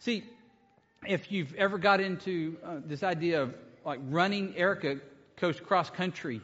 See, 0.00 0.24
if 1.06 1.30
you've 1.30 1.54
ever 1.54 1.78
got 1.78 2.00
into 2.00 2.56
uh, 2.64 2.76
this 2.84 3.02
idea 3.02 3.42
of 3.42 3.54
like 3.84 4.00
running, 4.08 4.54
Erica 4.56 4.98
coached 5.36 5.62
cross 5.62 5.90
country. 5.90 6.40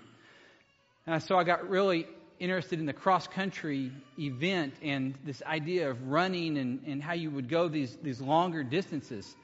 And 1.06 1.22
so 1.22 1.38
I 1.38 1.44
got 1.44 1.68
really 1.68 2.06
interested 2.38 2.78
in 2.78 2.86
the 2.86 2.92
cross 2.92 3.26
country 3.26 3.92
event 4.18 4.74
and 4.82 5.14
this 5.24 5.42
idea 5.42 5.90
of 5.90 6.08
running 6.08 6.58
and, 6.58 6.80
and 6.86 7.02
how 7.02 7.12
you 7.12 7.30
would 7.30 7.48
go 7.48 7.68
these, 7.68 7.96
these 8.02 8.20
longer 8.20 8.62
distances. 8.62 9.36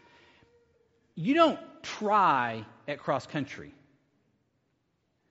You 1.14 1.34
don't 1.34 1.60
try 1.82 2.64
at 2.88 2.98
cross 2.98 3.26
country. 3.26 3.72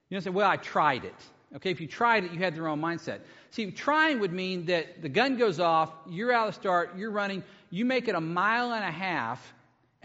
You 0.10 0.16
don't 0.16 0.24
say, 0.24 0.30
well, 0.30 0.50
I 0.50 0.58
tried 0.58 1.06
it. 1.06 1.16
Okay, 1.56 1.72
if 1.72 1.80
you 1.80 1.88
tried 1.88 2.26
it, 2.26 2.34
you 2.34 2.40
had 2.40 2.56
the 2.56 2.62
wrong 2.62 2.82
mindset. 2.82 3.20
See, 3.52 3.72
trying 3.72 4.20
would 4.20 4.34
mean 4.34 4.66
that 4.66 5.02
the 5.02 5.10
gun 5.10 5.38
goes 5.38 5.60
off, 5.60 5.92
you're 6.10 6.32
out 6.32 6.50
of 6.50 6.56
the 6.56 6.60
start, 6.60 6.98
you're 6.98 7.12
running, 7.12 7.44
you 7.70 7.86
make 7.86 8.08
it 8.08 8.16
a 8.16 8.22
mile 8.22 8.74
and 8.74 8.84
a 8.84 8.92
half, 8.92 9.54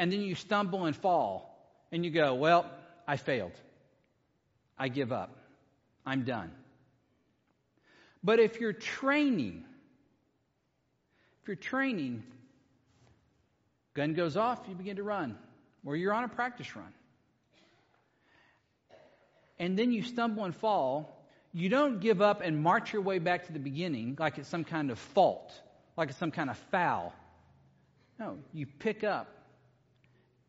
and 0.01 0.11
then 0.11 0.23
you 0.23 0.35
stumble 0.35 0.87
and 0.87 0.97
fall. 0.97 1.47
And 1.93 2.07
you 2.07 2.11
go, 2.11 2.33
well, 2.33 2.65
I 3.07 3.19
failed. 3.19 3.53
I 4.79 4.89
give 4.89 5.13
up. 5.13 5.37
I'm 6.07 6.25
done. 6.25 6.51
But 8.25 8.41
if 8.41 8.61
you're 8.61 8.73
training, 8.73 9.63
if 11.43 11.49
you're 11.49 11.55
training, 11.55 12.23
gun 13.93 14.15
goes 14.15 14.39
off, 14.39 14.61
you 14.71 14.75
begin 14.75 14.97
to 14.97 15.03
run, 15.03 15.37
or 15.85 15.97
you're 15.97 16.15
on 16.15 16.25
a 16.25 16.29
practice 16.29 16.75
run. 16.75 16.95
And 19.59 19.79
then 19.79 19.93
you 19.93 20.03
stumble 20.03 20.47
and 20.47 20.57
fall, 20.57 21.27
you 21.53 21.69
don't 21.69 22.01
give 22.01 22.23
up 22.23 22.41
and 22.41 22.63
march 22.63 22.95
your 22.95 23.03
way 23.03 23.19
back 23.19 23.47
to 23.49 23.53
the 23.53 23.59
beginning 23.59 24.17
like 24.19 24.39
it's 24.39 24.49
some 24.49 24.65
kind 24.65 24.91
of 24.91 24.99
fault, 24.99 25.53
like 25.99 26.09
it's 26.09 26.19
some 26.19 26.31
kind 26.31 26.49
of 26.49 26.57
foul. 26.71 27.13
No, 28.19 28.39
you 28.55 28.65
pick 28.65 29.05
up 29.05 29.40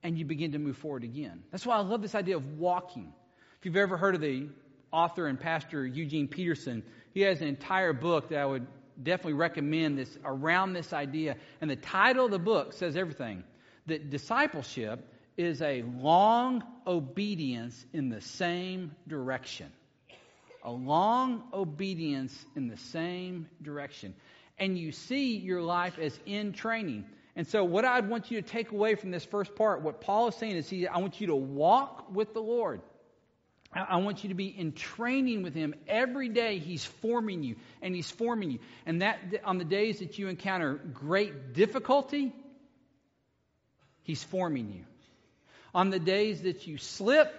and 0.04 0.18
you 0.18 0.26
begin 0.26 0.54
to 0.54 0.60
move 0.60 0.78
forward 0.78 1.04
again. 1.04 1.44
That's 1.52 1.66
why 1.66 1.78
I 1.78 1.82
love 1.82 2.02
this 2.02 2.16
idea 2.16 2.38
of 2.38 2.58
walking. 2.58 3.14
If 3.60 3.66
you've 3.66 3.78
ever 3.78 3.98
heard 3.98 4.16
of 4.16 4.22
the 4.22 4.50
author 4.92 5.28
and 5.28 5.40
pastor 5.40 5.86
Eugene 5.86 6.28
Peterson, 6.28 6.84
he 7.14 7.22
has 7.22 7.42
an 7.42 7.48
entire 7.48 7.94
book 7.94 8.30
that 8.30 8.40
I 8.40 8.46
would 8.46 8.68
definitely 9.02 9.34
recommend 9.34 9.98
this 9.98 10.18
around 10.24 10.74
this 10.74 10.94
idea. 10.94 11.36
And 11.62 11.70
the 11.70 11.76
title 11.76 12.26
of 12.26 12.32
the 12.32 12.40
book 12.40 12.74
says 12.74 12.96
everything. 12.96 13.44
That 13.88 14.10
discipleship 14.10 15.08
is 15.38 15.62
a 15.62 15.82
long 15.82 16.64
obedience 16.86 17.86
in 17.94 18.10
the 18.10 18.22
same 18.22 18.92
direction 19.08 19.72
a 20.64 20.72
long 20.72 21.44
obedience 21.54 22.46
in 22.56 22.68
the 22.68 22.78
same 22.78 23.48
direction. 23.62 24.14
And 24.60 24.78
you 24.78 24.92
see 24.92 25.38
your 25.38 25.62
life 25.62 25.98
as 26.00 26.18
in 26.26 26.54
training. 26.54 27.06
And 27.36 27.48
so, 27.48 27.64
what 27.64 27.86
I'd 27.86 28.10
want 28.10 28.30
you 28.30 28.42
to 28.42 28.48
take 28.48 28.72
away 28.72 28.96
from 28.96 29.12
this 29.12 29.24
first 29.24 29.56
part, 29.56 29.82
what 29.82 30.02
Paul 30.02 30.28
is 30.28 30.36
saying 30.36 30.58
is, 30.58 30.70
he, 30.70 30.88
I 30.88 30.98
want 30.98 31.22
you 31.22 31.28
to 31.28 31.36
walk 31.36 32.14
with 32.14 32.34
the 32.34 32.42
Lord. 32.42 32.82
I 33.74 33.98
want 33.98 34.24
you 34.24 34.30
to 34.30 34.36
be 34.36 34.48
in 34.48 34.74
training 34.74 35.44
with 35.44 35.54
Him 35.54 35.74
every 35.88 36.28
day. 36.28 36.58
He's 36.58 36.84
forming 36.84 37.42
you, 37.42 37.56
and 37.82 37.96
He's 37.96 38.12
forming 38.12 38.52
you. 38.52 38.60
And 38.86 39.02
that 39.02 39.20
on 39.46 39.60
the 39.60 39.64
days 39.64 40.00
that 40.00 40.20
you 40.20 40.28
encounter 40.28 40.74
great 40.74 41.54
difficulty, 41.54 42.34
He's 44.04 44.22
forming 44.22 44.74
you. 44.74 44.84
On 45.74 45.90
the 45.90 46.00
days 46.00 46.42
that 46.42 46.68
you 46.68 46.78
slip, 46.78 47.34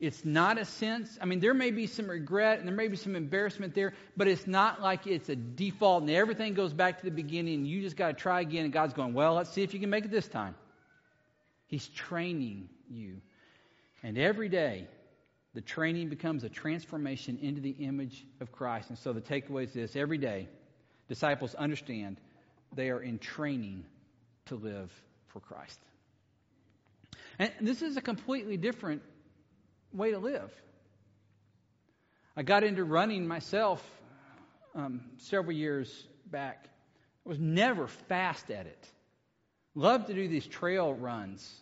it's 0.00 0.24
not 0.24 0.58
a 0.58 0.64
sense, 0.64 1.18
I 1.20 1.24
mean, 1.24 1.40
there 1.40 1.54
may 1.54 1.72
be 1.72 1.88
some 1.88 2.08
regret 2.08 2.60
and 2.60 2.68
there 2.68 2.74
may 2.74 2.86
be 2.86 2.96
some 2.96 3.16
embarrassment 3.16 3.74
there, 3.74 3.94
but 4.16 4.28
it's 4.28 4.46
not 4.46 4.80
like 4.80 5.08
it's 5.08 5.28
a 5.28 5.34
default 5.34 6.02
and 6.02 6.10
everything 6.10 6.54
goes 6.54 6.72
back 6.72 6.98
to 6.98 7.04
the 7.04 7.10
beginning 7.10 7.54
and 7.54 7.66
you 7.66 7.82
just 7.82 7.96
got 7.96 8.08
to 8.08 8.14
try 8.14 8.40
again 8.40 8.64
and 8.64 8.72
God's 8.72 8.94
going, 8.94 9.12
well, 9.12 9.34
let's 9.34 9.50
see 9.50 9.62
if 9.62 9.74
you 9.74 9.80
can 9.80 9.90
make 9.90 10.04
it 10.04 10.10
this 10.12 10.28
time. 10.28 10.54
He's 11.66 11.88
training 11.88 12.68
you. 12.88 13.20
And 14.04 14.16
every 14.16 14.48
day, 14.48 14.86
the 15.54 15.60
training 15.60 16.08
becomes 16.08 16.44
a 16.44 16.48
transformation 16.48 17.36
into 17.42 17.60
the 17.60 17.70
image 17.70 18.24
of 18.40 18.52
Christ. 18.52 18.90
And 18.90 18.98
so 18.98 19.12
the 19.12 19.20
takeaway 19.20 19.64
is 19.64 19.72
this 19.72 19.96
every 19.96 20.18
day, 20.18 20.48
disciples 21.08 21.56
understand 21.56 22.20
they 22.72 22.90
are 22.90 23.00
in 23.00 23.18
training 23.18 23.84
to 24.46 24.54
live 24.54 24.92
for 25.26 25.40
Christ. 25.40 25.80
And 27.40 27.50
this 27.60 27.82
is 27.82 27.96
a 27.96 28.00
completely 28.00 28.56
different 28.56 29.02
way 29.98 30.12
to 30.12 30.18
live. 30.18 30.50
I 32.36 32.42
got 32.42 32.62
into 32.62 32.84
running 32.84 33.26
myself 33.26 33.84
um, 34.74 35.00
several 35.18 35.52
years 35.52 36.06
back. 36.26 36.66
I 37.26 37.28
was 37.28 37.38
never 37.38 37.88
fast 37.88 38.50
at 38.50 38.66
it. 38.66 38.88
Loved 39.74 40.06
to 40.06 40.14
do 40.14 40.28
these 40.28 40.46
trail 40.46 40.94
runs, 40.94 41.60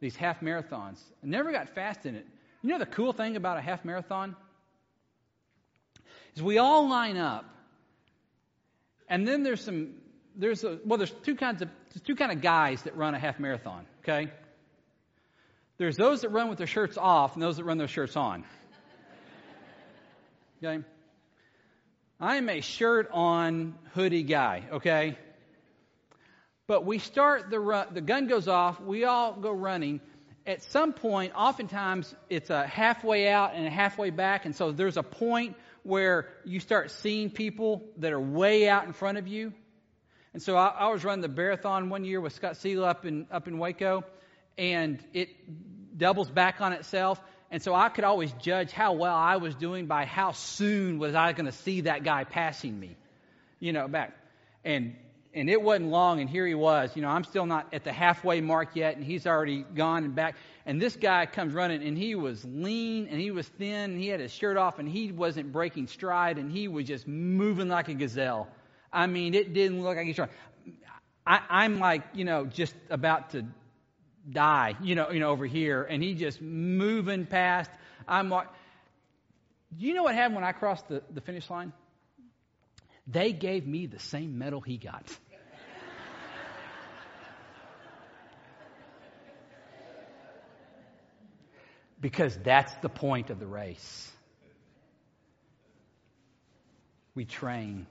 these 0.00 0.16
half 0.16 0.40
marathons. 0.40 0.98
I 1.22 1.26
never 1.26 1.52
got 1.52 1.68
fast 1.70 2.06
in 2.06 2.14
it. 2.14 2.26
You 2.62 2.70
know 2.70 2.78
the 2.78 2.86
cool 2.86 3.12
thing 3.12 3.36
about 3.36 3.58
a 3.58 3.60
half 3.60 3.84
marathon? 3.84 4.34
Is 6.34 6.42
we 6.42 6.58
all 6.58 6.88
line 6.88 7.16
up, 7.16 7.44
and 9.08 9.26
then 9.26 9.42
there's 9.42 9.62
some 9.62 9.94
there's 10.36 10.64
a 10.64 10.78
well 10.84 10.98
there's 10.98 11.10
two 11.10 11.34
kinds 11.34 11.62
of 11.62 11.68
there's 11.90 12.02
two 12.02 12.16
kind 12.16 12.32
of 12.32 12.40
guys 12.40 12.82
that 12.82 12.96
run 12.96 13.14
a 13.14 13.18
half 13.18 13.38
marathon, 13.38 13.86
okay? 14.00 14.30
There's 15.78 15.96
those 15.96 16.22
that 16.22 16.30
run 16.30 16.48
with 16.48 16.58
their 16.58 16.66
shirts 16.66 16.98
off 16.98 17.34
and 17.34 17.42
those 17.42 17.56
that 17.56 17.64
run 17.64 17.78
their 17.78 17.88
shirts 17.88 18.16
on. 18.16 18.44
Okay? 20.62 20.84
I'm 22.20 22.48
a 22.48 22.60
shirt 22.60 23.08
on 23.12 23.78
hoodie 23.94 24.24
guy, 24.24 24.64
okay? 24.72 25.16
But 26.66 26.84
we 26.84 26.98
start 26.98 27.48
the 27.48 27.60
run, 27.60 27.94
the 27.94 28.00
gun 28.00 28.26
goes 28.26 28.48
off, 28.48 28.80
we 28.80 29.04
all 29.04 29.34
go 29.34 29.52
running. 29.52 30.00
At 30.44 30.64
some 30.64 30.92
point, 30.92 31.32
oftentimes 31.36 32.12
it's 32.28 32.50
a 32.50 32.66
halfway 32.66 33.28
out 33.28 33.54
and 33.54 33.64
a 33.64 33.70
halfway 33.70 34.10
back, 34.10 34.46
and 34.46 34.56
so 34.56 34.72
there's 34.72 34.96
a 34.96 35.02
point 35.04 35.56
where 35.84 36.28
you 36.44 36.58
start 36.58 36.90
seeing 36.90 37.30
people 37.30 37.84
that 37.98 38.12
are 38.12 38.20
way 38.20 38.68
out 38.68 38.84
in 38.84 38.92
front 38.92 39.16
of 39.16 39.28
you. 39.28 39.52
And 40.32 40.42
so 40.42 40.56
I, 40.56 40.66
I 40.66 40.88
was 40.88 41.04
running 41.04 41.22
the 41.22 41.28
marathon 41.28 41.88
one 41.88 42.04
year 42.04 42.20
with 42.20 42.32
Scott 42.32 42.56
Seal 42.56 42.84
up 42.84 43.06
in 43.06 43.28
up 43.30 43.46
in 43.46 43.58
Waco, 43.58 44.04
and 44.58 45.02
it 45.14 45.28
doubles 45.96 46.30
back 46.30 46.60
on 46.60 46.72
itself. 46.72 47.20
And 47.50 47.62
so 47.62 47.74
I 47.74 47.88
could 47.88 48.04
always 48.04 48.30
judge 48.32 48.72
how 48.72 48.92
well 48.92 49.14
I 49.14 49.36
was 49.36 49.54
doing 49.54 49.86
by 49.86 50.04
how 50.04 50.32
soon 50.32 50.98
was 50.98 51.14
I 51.14 51.32
going 51.32 51.46
to 51.46 51.52
see 51.52 51.82
that 51.82 52.04
guy 52.04 52.24
passing 52.24 52.78
me, 52.78 52.96
you 53.58 53.72
know, 53.72 53.88
back. 53.88 54.12
And 54.64 54.96
and 55.34 55.50
it 55.50 55.60
wasn't 55.60 55.90
long, 55.90 56.20
and 56.20 56.28
here 56.28 56.46
he 56.46 56.54
was. 56.54 56.96
You 56.96 57.02
know, 57.02 57.08
I'm 57.08 57.22
still 57.22 57.46
not 57.46 57.72
at 57.72 57.84
the 57.84 57.92
halfway 57.92 58.40
mark 58.40 58.74
yet, 58.74 58.96
and 58.96 59.04
he's 59.04 59.26
already 59.26 59.62
gone 59.62 60.04
and 60.04 60.14
back. 60.14 60.36
And 60.66 60.80
this 60.80 60.96
guy 60.96 61.26
comes 61.26 61.54
running, 61.54 61.82
and 61.82 61.96
he 61.96 62.14
was 62.14 62.44
lean, 62.44 63.08
and 63.08 63.20
he 63.20 63.30
was 63.30 63.46
thin, 63.46 63.92
and 63.92 64.00
he 64.00 64.08
had 64.08 64.20
his 64.20 64.32
shirt 64.32 64.56
off, 64.56 64.78
and 64.78 64.88
he 64.88 65.12
wasn't 65.12 65.52
breaking 65.52 65.86
stride, 65.86 66.38
and 66.38 66.50
he 66.50 66.66
was 66.66 66.86
just 66.86 67.06
moving 67.06 67.68
like 67.68 67.88
a 67.88 67.94
gazelle. 67.94 68.48
I 68.92 69.06
mean, 69.06 69.34
it 69.34 69.52
didn't 69.52 69.82
look 69.82 69.96
like 69.96 70.06
he's 70.06 70.16
trying. 70.16 70.30
I, 71.26 71.40
I'm 71.48 71.78
like, 71.78 72.02
you 72.14 72.24
know, 72.24 72.46
just 72.46 72.74
about 72.88 73.30
to 73.30 73.44
die, 74.30 74.76
you 74.82 74.94
know, 74.94 75.10
you 75.10 75.20
know, 75.20 75.30
over 75.30 75.46
here, 75.46 75.82
and 75.82 76.02
he 76.02 76.14
just 76.14 76.42
moving 76.42 77.26
past. 77.26 77.70
I'm 78.06 78.30
like, 78.30 78.48
do 79.76 79.86
you 79.86 79.94
know 79.94 80.02
what 80.04 80.14
happened 80.14 80.36
when 80.36 80.44
I 80.44 80.52
crossed 80.52 80.88
the, 80.88 81.02
the 81.12 81.20
finish 81.20 81.50
line? 81.50 81.72
They 83.06 83.32
gave 83.32 83.66
me 83.66 83.86
the 83.86 83.98
same 83.98 84.38
medal 84.38 84.60
he 84.60 84.76
got. 84.76 85.04
because 92.00 92.36
that's 92.42 92.74
the 92.76 92.88
point 92.88 93.30
of 93.30 93.40
the 93.40 93.46
race. 93.46 94.12
We 97.14 97.24
train 97.24 97.86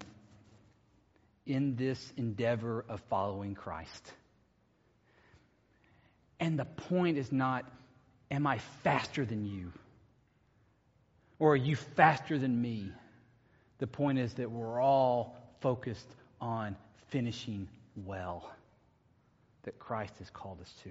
in 1.46 1.75
this 1.75 2.13
endeavor 2.15 2.86
of 2.88 3.01
following 3.10 3.56
Christ. 3.56 4.13
And 6.39 6.58
the 6.58 6.65
point 6.65 7.17
is 7.17 7.32
not, 7.32 7.65
am 8.29 8.46
I 8.46 8.60
faster 8.84 9.25
than 9.25 9.46
you? 9.46 9.72
Or 11.39 11.53
are 11.53 11.56
you 11.56 11.75
faster 11.75 12.38
than 12.38 12.62
me? 12.62 12.91
The 13.79 13.88
point 13.88 14.20
is 14.20 14.34
that 14.36 14.50
we're 14.50 14.82
all 14.82 15.36
focused 15.62 16.08
on 16.41 16.75
finishing 17.10 17.67
well, 18.06 18.51
that 19.63 19.79
Christ 19.79 20.13
has 20.20 20.29
called 20.29 20.62
us 20.62 20.74
to. 20.84 20.89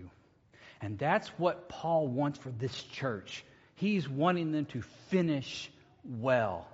And 0.81 0.99
that's 0.99 1.29
what 1.39 1.69
Paul 1.69 2.07
wants 2.07 2.39
for 2.39 2.51
this 2.51 2.83
church. 2.83 3.45
He's 3.77 4.09
wanting 4.09 4.53
them 4.53 4.67
to 4.67 4.83
finish 5.09 5.71
well. 6.05 6.67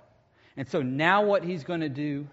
And 0.55 0.67
so 0.67 0.81
now 0.81 1.23
what 1.23 1.43
he's 1.43 1.63
going 1.63 1.81
to 1.81 1.89
do 1.89 2.27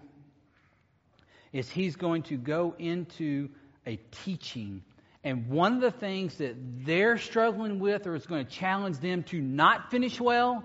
is 1.51 1.69
he's 1.69 1.95
going 1.95 2.23
to 2.23 2.37
go 2.37 2.75
into 2.77 3.49
a 3.85 3.97
teaching. 4.23 4.83
And 5.23 5.49
one 5.49 5.75
of 5.75 5.81
the 5.81 5.91
things 5.91 6.35
that 6.37 6.55
they're 6.85 7.17
struggling 7.17 7.79
with 7.79 8.07
or 8.07 8.15
is 8.15 8.25
going 8.25 8.45
to 8.45 8.51
challenge 8.51 8.97
them 8.99 9.23
to 9.23 9.39
not 9.39 9.91
finish 9.91 10.19
well 10.19 10.63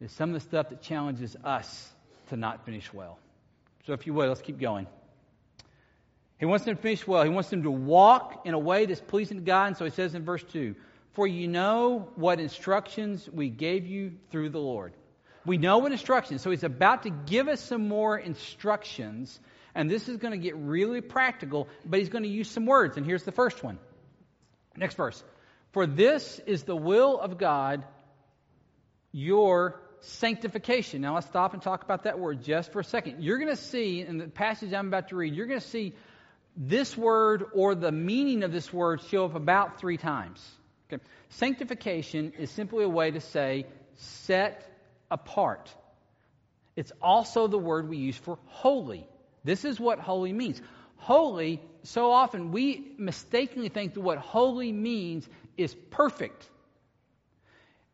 is 0.00 0.10
some 0.12 0.30
of 0.30 0.34
the 0.34 0.40
stuff 0.40 0.70
that 0.70 0.82
challenges 0.82 1.36
us 1.44 1.90
to 2.28 2.36
not 2.36 2.64
finish 2.64 2.92
well. 2.92 3.18
So, 3.86 3.92
if 3.92 4.06
you 4.06 4.14
will, 4.14 4.28
let's 4.28 4.40
keep 4.40 4.58
going. 4.58 4.86
He 6.38 6.44
wants 6.44 6.64
them 6.64 6.76
to 6.76 6.82
finish 6.82 7.06
well. 7.06 7.22
He 7.22 7.30
wants 7.30 7.48
them 7.50 7.62
to 7.62 7.70
walk 7.70 8.42
in 8.44 8.54
a 8.54 8.58
way 8.58 8.86
that's 8.86 9.00
pleasing 9.00 9.38
to 9.38 9.42
God. 9.42 9.68
And 9.68 9.76
so 9.76 9.84
he 9.84 9.90
says 9.90 10.14
in 10.14 10.24
verse 10.24 10.44
2 10.52 10.74
For 11.12 11.26
you 11.26 11.48
know 11.48 12.10
what 12.16 12.40
instructions 12.40 13.28
we 13.30 13.48
gave 13.48 13.86
you 13.86 14.12
through 14.30 14.50
the 14.50 14.60
Lord. 14.60 14.92
We 15.46 15.56
know 15.58 15.78
what 15.78 15.92
instructions. 15.92 16.42
So 16.42 16.50
he's 16.50 16.64
about 16.64 17.04
to 17.04 17.10
give 17.10 17.48
us 17.48 17.60
some 17.60 17.88
more 17.88 18.18
instructions. 18.18 19.38
And 19.76 19.90
this 19.90 20.08
is 20.08 20.16
going 20.16 20.32
to 20.32 20.38
get 20.38 20.56
really 20.56 21.02
practical, 21.02 21.68
but 21.84 21.98
he's 21.98 22.08
going 22.08 22.24
to 22.24 22.30
use 22.30 22.50
some 22.50 22.64
words. 22.64 22.96
And 22.96 23.04
here's 23.04 23.24
the 23.24 23.30
first 23.30 23.62
one. 23.62 23.78
Next 24.74 24.96
verse. 24.96 25.22
For 25.72 25.86
this 25.86 26.40
is 26.46 26.62
the 26.62 26.74
will 26.74 27.20
of 27.20 27.36
God, 27.36 27.84
your 29.12 29.78
sanctification. 30.00 31.02
Now 31.02 31.14
let's 31.14 31.26
stop 31.26 31.52
and 31.52 31.62
talk 31.62 31.84
about 31.84 32.04
that 32.04 32.18
word 32.18 32.42
just 32.42 32.72
for 32.72 32.80
a 32.80 32.84
second. 32.84 33.22
You're 33.22 33.36
going 33.36 33.54
to 33.54 33.62
see 33.62 34.00
in 34.00 34.16
the 34.16 34.28
passage 34.28 34.72
I'm 34.72 34.88
about 34.88 35.10
to 35.10 35.16
read, 35.16 35.34
you're 35.34 35.46
going 35.46 35.60
to 35.60 35.66
see 35.66 35.94
this 36.56 36.96
word 36.96 37.44
or 37.52 37.74
the 37.74 37.92
meaning 37.92 38.44
of 38.44 38.52
this 38.52 38.72
word 38.72 39.02
show 39.10 39.26
up 39.26 39.34
about 39.34 39.78
three 39.78 39.98
times. 39.98 40.42
Okay. 40.90 41.02
Sanctification 41.28 42.32
is 42.38 42.50
simply 42.50 42.84
a 42.84 42.88
way 42.88 43.10
to 43.10 43.20
say 43.20 43.66
set 43.96 44.66
apart. 45.10 45.70
It's 46.76 46.92
also 47.02 47.46
the 47.46 47.58
word 47.58 47.90
we 47.90 47.98
use 47.98 48.16
for 48.16 48.38
holy. 48.46 49.06
This 49.46 49.64
is 49.64 49.78
what 49.78 50.00
holy 50.00 50.32
means. 50.32 50.60
Holy, 50.96 51.62
so 51.84 52.10
often 52.10 52.50
we 52.50 52.94
mistakenly 52.98 53.68
think 53.68 53.94
that 53.94 54.00
what 54.00 54.18
holy 54.18 54.72
means 54.72 55.26
is 55.56 55.72
perfect. 55.90 56.50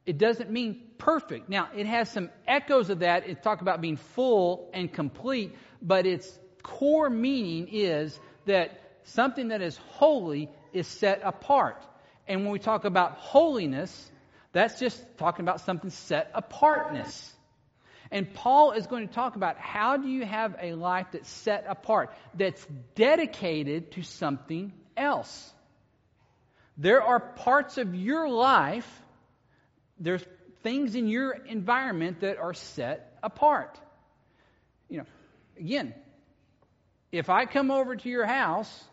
It 0.06 0.16
doesn't 0.16 0.50
mean 0.50 0.80
perfect. 0.96 1.50
Now, 1.50 1.68
it 1.76 1.86
has 1.86 2.10
some 2.10 2.30
echoes 2.48 2.88
of 2.88 3.00
that. 3.00 3.28
It 3.28 3.42
talks 3.42 3.60
about 3.60 3.82
being 3.82 3.98
full 3.98 4.70
and 4.72 4.90
complete, 4.90 5.54
but 5.82 6.06
its 6.06 6.26
core 6.62 7.10
meaning 7.10 7.68
is 7.70 8.18
that 8.46 8.80
something 9.04 9.48
that 9.48 9.60
is 9.60 9.76
holy 9.76 10.48
is 10.72 10.86
set 10.86 11.20
apart. 11.22 11.84
And 12.26 12.44
when 12.44 12.52
we 12.52 12.60
talk 12.60 12.86
about 12.86 13.12
holiness, 13.12 14.10
that's 14.52 14.80
just 14.80 14.98
talking 15.18 15.44
about 15.44 15.60
something 15.60 15.90
set 15.90 16.30
apartness. 16.34 17.32
And 18.12 18.32
Paul 18.32 18.72
is 18.72 18.86
going 18.86 19.08
to 19.08 19.12
talk 19.12 19.34
about 19.34 19.58
how 19.58 19.96
do 19.96 20.06
you 20.06 20.24
have 20.24 20.54
a 20.60 20.74
life 20.74 21.08
that's 21.12 21.28
set 21.28 21.64
apart, 21.66 22.14
that's 22.34 22.64
dedicated 22.94 23.90
to 23.92 24.02
something 24.02 24.72
else. 24.96 25.52
There 26.78 27.02
are 27.02 27.18
parts 27.18 27.78
of 27.78 27.94
your 27.94 28.28
life 28.28 28.86
there's 30.02 30.24
things 30.62 30.94
in 30.94 31.06
your 31.06 31.30
environment 31.30 32.20
that 32.20 32.38
are 32.38 32.54
set 32.54 33.16
apart. 33.22 33.78
You 34.88 34.98
know, 34.98 35.06
again, 35.58 35.94
if 37.12 37.30
I 37.30 37.46
come 37.46 37.70
over 37.70 37.94
to 37.94 38.08
your 38.08 38.26
house 38.26 38.84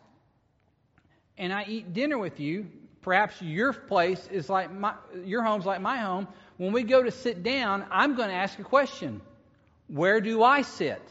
and 1.37 1.51
I 1.51 1.65
eat 1.67 1.93
dinner 1.93 2.17
with 2.17 2.39
you, 2.39 2.67
perhaps 3.01 3.41
your 3.41 3.73
place 3.73 4.27
is 4.31 4.49
like 4.49 4.71
my, 4.71 4.93
your 5.25 5.43
home's 5.43 5.65
like 5.65 5.81
my 5.81 5.97
home. 5.97 6.27
When 6.59 6.73
we 6.73 6.83
go 6.83 7.01
to 7.01 7.09
sit 7.09 7.41
down, 7.41 7.85
I'm 7.89 8.15
going 8.17 8.27
to 8.27 8.35
ask 8.35 8.59
a 8.59 8.63
question. 8.63 9.21
Where 9.87 10.19
do 10.19 10.43
I 10.43 10.63
sit? 10.63 11.01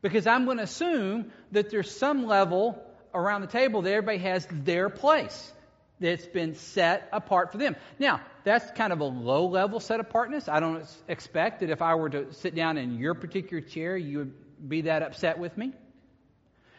Because 0.00 0.26
I'm 0.26 0.46
going 0.46 0.56
to 0.56 0.62
assume 0.62 1.30
that 1.52 1.68
there's 1.68 1.94
some 1.94 2.24
level 2.26 2.82
around 3.12 3.42
the 3.42 3.48
table 3.48 3.82
that 3.82 3.92
everybody 3.92 4.16
has 4.20 4.48
their 4.50 4.88
place 4.88 5.52
that's 6.00 6.24
been 6.24 6.54
set 6.54 7.06
apart 7.12 7.52
for 7.52 7.58
them. 7.58 7.76
Now, 7.98 8.22
that's 8.44 8.70
kind 8.70 8.90
of 8.90 9.00
a 9.00 9.04
low 9.04 9.48
level 9.48 9.78
set 9.78 10.00
apartness. 10.00 10.48
I 10.48 10.58
don't 10.58 10.82
expect 11.06 11.60
that 11.60 11.68
if 11.68 11.82
I 11.82 11.94
were 11.94 12.08
to 12.08 12.32
sit 12.32 12.54
down 12.54 12.78
in 12.78 12.96
your 12.96 13.12
particular 13.12 13.60
chair, 13.60 13.94
you 13.94 14.18
would 14.18 14.68
be 14.70 14.80
that 14.82 15.02
upset 15.02 15.38
with 15.38 15.54
me. 15.58 15.74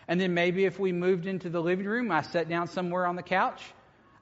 And 0.08 0.19
then 0.19 0.34
maybe 0.34 0.65
if 0.65 0.80
we 0.80 0.93
moved 0.93 1.28
into 1.28 1.52
the 1.52 1.62
living 1.62 1.86
room, 1.86 2.10
I 2.12 2.24
sat 2.24 2.50
down 2.50 2.69
somewhere 2.69 3.06
on 3.06 3.15
the 3.15 3.22
couch. 3.22 3.62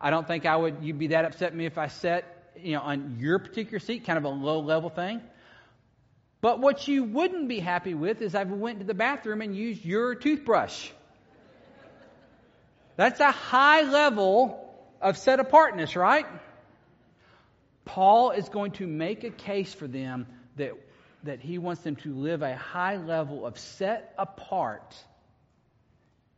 I 0.01 0.09
don't 0.09 0.27
think 0.27 0.45
I 0.45 0.57
would 0.57 0.79
you'd 0.81 0.99
be 0.99 1.07
that 1.07 1.23
upset 1.23 1.51
with 1.51 1.57
me 1.57 1.65
if 1.67 1.77
I 1.77 1.87
sat, 1.87 2.36
you 2.61 2.73
know, 2.73 2.81
on 2.81 3.17
your 3.19 3.39
particular 3.39 3.79
seat, 3.79 4.05
kind 4.05 4.17
of 4.17 4.23
a 4.23 4.29
low 4.29 4.59
level 4.59 4.89
thing. 4.89 5.21
But 6.41 6.59
what 6.59 6.87
you 6.87 7.03
wouldn't 7.03 7.47
be 7.47 7.59
happy 7.59 7.93
with 7.93 8.21
is 8.21 8.35
I 8.35 8.43
went 8.43 8.79
to 8.79 8.85
the 8.85 8.93
bathroom 8.93 9.41
and 9.41 9.55
used 9.55 9.83
your 9.83 10.15
toothbrush. 10.15 10.89
That's 12.95 13.19
a 13.19 13.31
high 13.31 13.81
level 13.81 14.63
of 15.01 15.17
set 15.17 15.39
apartness, 15.39 15.95
right? 15.95 16.25
Paul 17.85 18.31
is 18.31 18.49
going 18.49 18.71
to 18.73 18.87
make 18.87 19.23
a 19.23 19.29
case 19.29 19.73
for 19.73 19.87
them 19.87 20.27
that, 20.57 20.73
that 21.23 21.39
he 21.39 21.57
wants 21.57 21.81
them 21.81 21.95
to 21.97 22.13
live 22.13 22.41
a 22.41 22.55
high 22.55 22.97
level 22.97 23.45
of 23.45 23.57
set 23.57 24.13
apart, 24.17 24.95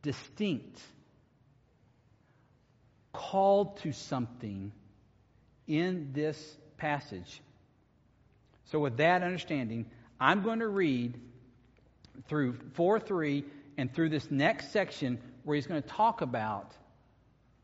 distinct, 0.02 0.82
called 3.12 3.78
to 3.78 3.92
something 3.92 4.72
in 5.70 6.10
this 6.12 6.58
passage. 6.78 7.42
So, 8.66 8.80
with 8.80 8.98
that 8.98 9.24
understanding, 9.24 9.86
I'm 10.20 10.44
going 10.44 10.60
to 10.60 10.68
read 10.68 11.18
through 12.28 12.58
4 12.74 13.00
3 13.00 13.46
and 13.78 13.94
through 13.94 14.10
this 14.10 14.30
next 14.30 14.74
section 14.74 15.20
where 15.44 15.56
he's 15.56 15.68
going 15.68 15.82
to 15.82 15.88
talk 15.88 16.22
about 16.22 16.74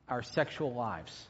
our 0.07 0.23
sexual 0.23 0.73
lives. 0.73 1.27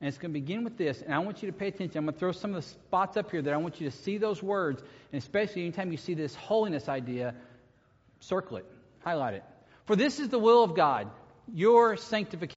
And 0.00 0.08
it's 0.08 0.18
going 0.18 0.34
to 0.34 0.40
begin 0.40 0.64
with 0.64 0.76
this, 0.76 1.00
and 1.00 1.14
I 1.14 1.20
want 1.20 1.42
you 1.44 1.50
to 1.50 1.56
pay 1.56 1.68
attention. 1.68 1.98
I'm 1.98 2.04
going 2.06 2.14
to 2.14 2.18
throw 2.18 2.32
some 2.32 2.54
of 2.54 2.64
the 2.64 2.68
spots 2.68 3.16
up 3.16 3.30
here 3.30 3.40
that 3.40 3.54
I 3.54 3.56
want 3.58 3.80
you 3.80 3.88
to 3.88 3.96
see 3.98 4.18
those 4.18 4.42
words, 4.42 4.82
and 5.12 5.22
especially 5.22 5.62
anytime 5.62 5.92
you 5.92 5.96
see 5.96 6.14
this 6.14 6.34
holiness 6.34 6.88
idea, 6.88 7.36
circle 8.18 8.56
it, 8.56 8.66
highlight 9.04 9.34
it. 9.34 9.44
For 9.86 9.94
this 9.94 10.18
is 10.18 10.28
the 10.28 10.40
will 10.40 10.64
of 10.64 10.74
God, 10.74 11.08
your 11.54 11.96
sanctification, 11.96 12.56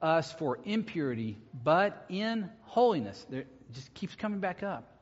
us 0.00 0.32
for 0.32 0.58
impurity, 0.64 1.38
but 1.64 2.04
in 2.08 2.48
holiness. 2.62 3.26
It 3.30 3.46
just 3.72 3.92
keeps 3.94 4.14
coming 4.14 4.40
back 4.40 4.62
up. 4.62 4.96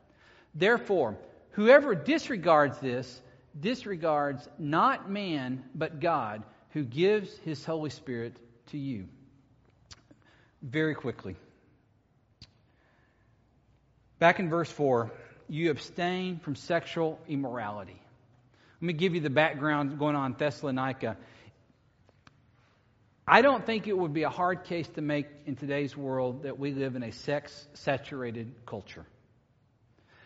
Therefore, 0.55 1.17
whoever 1.51 1.95
disregards 1.95 2.77
this 2.79 3.21
disregards 3.59 4.47
not 4.57 5.09
man, 5.09 5.63
but 5.73 5.99
God, 5.99 6.43
who 6.71 6.83
gives 6.83 7.35
his 7.39 7.63
Holy 7.65 7.89
Spirit 7.89 8.35
to 8.67 8.77
you 8.77 9.07
very 10.61 10.95
quickly. 10.95 11.35
Back 14.19 14.39
in 14.39 14.49
verse 14.49 14.69
4, 14.69 15.11
you 15.47 15.71
abstain 15.71 16.39
from 16.39 16.55
sexual 16.55 17.19
immorality. 17.27 17.99
Let 18.81 18.85
me 18.85 18.93
give 18.93 19.15
you 19.15 19.21
the 19.21 19.29
background 19.29 19.97
going 19.97 20.15
on 20.15 20.31
in 20.31 20.37
Thessalonica. 20.37 21.17
I 23.31 23.43
don't 23.43 23.63
think 23.63 23.87
it 23.87 23.95
would 23.95 24.11
be 24.11 24.23
a 24.23 24.29
hard 24.29 24.63
case 24.63 24.87
to 24.95 25.01
make 25.01 25.27
in 25.45 25.55
today's 25.55 25.95
world 25.95 26.43
that 26.43 26.57
we 26.57 26.71
live 26.71 26.95
in 26.95 27.03
a 27.03 27.11
sex 27.11 27.67
saturated 27.75 28.51
culture. 28.65 29.05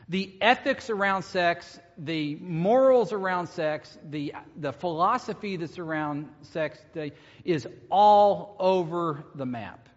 The 0.07 0.33
ethics 0.39 0.89
around 0.89 1.23
sex, 1.23 1.81
the 1.97 2.35
morals 2.35 3.11
around 3.11 3.47
sex, 3.47 3.97
the, 4.09 4.33
the 4.55 4.71
philosophy 4.71 5.57
that's 5.57 5.79
around 5.79 6.29
sex 6.43 6.79
today 6.93 7.13
is 7.43 7.67
all 7.89 8.55
over 8.57 9.25
the 9.35 9.45
map. 9.45 9.89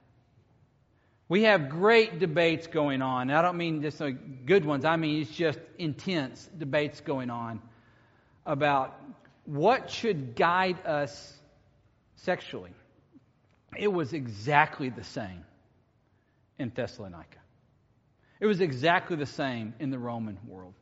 We 1.29 1.45
have 1.45 1.69
great 1.69 2.19
debates 2.19 2.66
going 2.66 3.03
on. 3.03 3.31
I 3.31 3.40
don't 3.40 3.57
mean 3.57 3.83
just 3.83 4.03
good 4.47 4.64
ones, 4.64 4.85
I 4.85 4.97
mean 4.97 5.23
it's 5.23 5.31
just 5.31 5.61
intense 5.79 6.51
debates 6.59 7.01
going 7.03 7.31
on 7.31 7.62
about 8.45 9.01
what 9.45 9.92
should 9.92 10.35
guide 10.35 10.85
us 10.85 11.38
sexually. 12.16 12.73
It 13.79 13.93
was 13.93 14.12
exactly 14.12 14.89
the 14.89 15.05
same 15.05 15.45
in 16.59 16.73
Thessalonica. 16.75 17.39
It 18.41 18.47
was 18.47 18.61
exactly 18.61 19.17
the 19.17 19.27
same 19.27 19.75
in 19.79 19.91
the 19.91 19.99
Roman 19.99 20.39
world. 20.47 20.75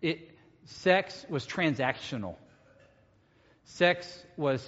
It, 0.00 0.30
sex 0.64 1.26
was 1.28 1.46
transactional. 1.46 2.36
Sex 3.64 4.24
was 4.36 4.66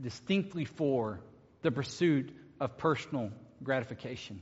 distinctly 0.00 0.64
for 0.64 1.20
the 1.62 1.70
pursuit 1.70 2.32
of 2.60 2.76
personal 2.76 3.30
gratification. 3.62 4.40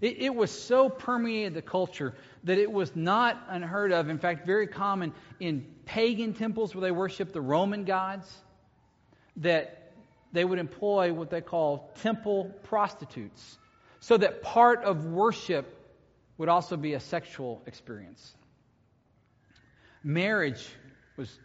It, 0.00 0.18
it, 0.18 0.34
was 0.34 0.50
so 0.50 0.88
permeated 0.88 1.54
the 1.54 1.62
culture 1.62 2.14
that 2.44 2.58
it 2.58 2.70
was 2.70 2.94
not 2.94 3.40
unheard 3.48 3.92
of, 3.92 4.08
in 4.08 4.18
fact, 4.18 4.46
very 4.46 4.68
common 4.68 5.12
in 5.40 5.66
pagan 5.86 6.34
temples 6.34 6.74
where 6.74 6.82
they 6.82 6.90
worshiped 6.90 7.32
the 7.32 7.40
Roman 7.40 7.84
gods, 7.84 8.32
that 9.38 9.77
they 10.32 10.44
would 10.44 10.58
employ 10.58 11.12
what 11.12 11.30
they 11.30 11.40
call 11.40 11.90
temple 12.02 12.54
prostitutes, 12.64 13.58
so 14.00 14.16
that 14.16 14.42
part 14.42 14.84
of 14.84 15.06
worship 15.06 15.74
would 16.36 16.48
also 16.48 16.76
be 16.76 16.94
a 16.94 17.00
sexual 17.00 17.62
experience. 17.66 18.34
Marriage 20.04 20.68
was 21.16 21.36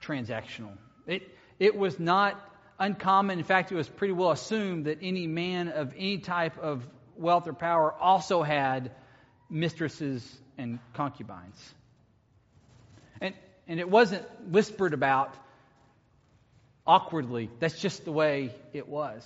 transactional. 0.00 0.76
It, 1.06 1.28
it 1.58 1.76
was 1.76 1.98
not 1.98 2.40
uncommon. 2.78 3.38
In 3.38 3.44
fact, 3.44 3.72
it 3.72 3.74
was 3.74 3.88
pretty 3.88 4.12
well 4.12 4.30
assumed 4.30 4.86
that 4.86 4.98
any 5.02 5.26
man 5.26 5.68
of 5.68 5.92
any 5.96 6.18
type 6.18 6.58
of 6.58 6.86
wealth 7.16 7.48
or 7.48 7.52
power 7.52 7.92
also 7.92 8.42
had 8.42 8.92
mistresses 9.50 10.38
and 10.58 10.78
concubines. 10.92 11.74
And, 13.20 13.34
and 13.66 13.80
it 13.80 13.88
wasn't 13.88 14.24
whispered 14.48 14.94
about 14.94 15.34
awkwardly. 16.86 17.50
That's 17.58 17.80
just 17.80 18.04
the 18.04 18.12
way 18.12 18.54
it 18.72 18.88
was. 18.88 19.22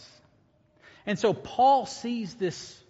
And 1.07 1.18
so 1.18 1.33
Paul 1.33 1.87
sees 1.87 2.35
this 2.35 2.83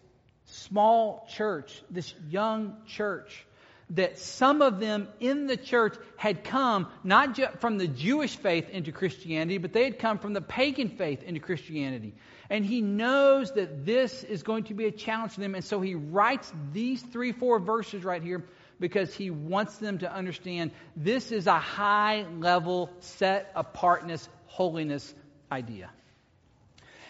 small 0.47 1.27
church, 1.31 1.83
this 1.91 2.13
young 2.29 2.77
church, 2.87 3.47
that 3.91 4.19
some 4.19 4.63
of 4.63 4.79
them 4.79 5.09
in 5.19 5.47
the 5.47 5.57
church 5.57 5.97
had 6.17 6.45
come 6.45 6.87
not 7.03 7.35
just 7.35 7.59
from 7.59 7.77
the 7.77 7.89
Jewish 7.89 8.37
faith 8.37 8.69
into 8.71 8.93
Christianity, 8.93 9.59
but 9.59 9.73
they 9.73 9.85
had 9.85 9.99
come 9.99 10.19
from 10.19 10.33
the 10.33 10.41
pagan 10.41 10.91
faith 10.91 11.23
into 11.25 11.41
Christianity. 11.41 12.15
And 12.49 12.65
he 12.65 12.83
knows 12.83 13.53
that 13.53 13.85
this 13.85 14.23
is 14.23 14.43
going 14.43 14.65
to 14.65 14.75
be 14.75 14.87
a 14.87 14.93
challenge 14.93 15.33
for 15.33 15.41
them. 15.41 15.55
And 15.55 15.65
so 15.65 15.81
he 15.81 15.95
writes 15.95 16.53
these 16.73 17.03
three, 17.03 17.33
four 17.33 17.59
verses 17.59 18.05
right 18.05 18.23
here 18.23 18.45
because 18.79 19.15
he 19.15 19.31
wants 19.31 19.77
them 19.79 19.99
to 19.99 20.13
understand 20.13 20.71
this 20.97 21.33
is 21.33 21.47
a 21.47 21.59
high 21.59 22.27
level, 22.39 22.91
set 23.01 23.53
apartness, 23.55 24.29
holiness 24.51 25.15
idea. 25.51 25.91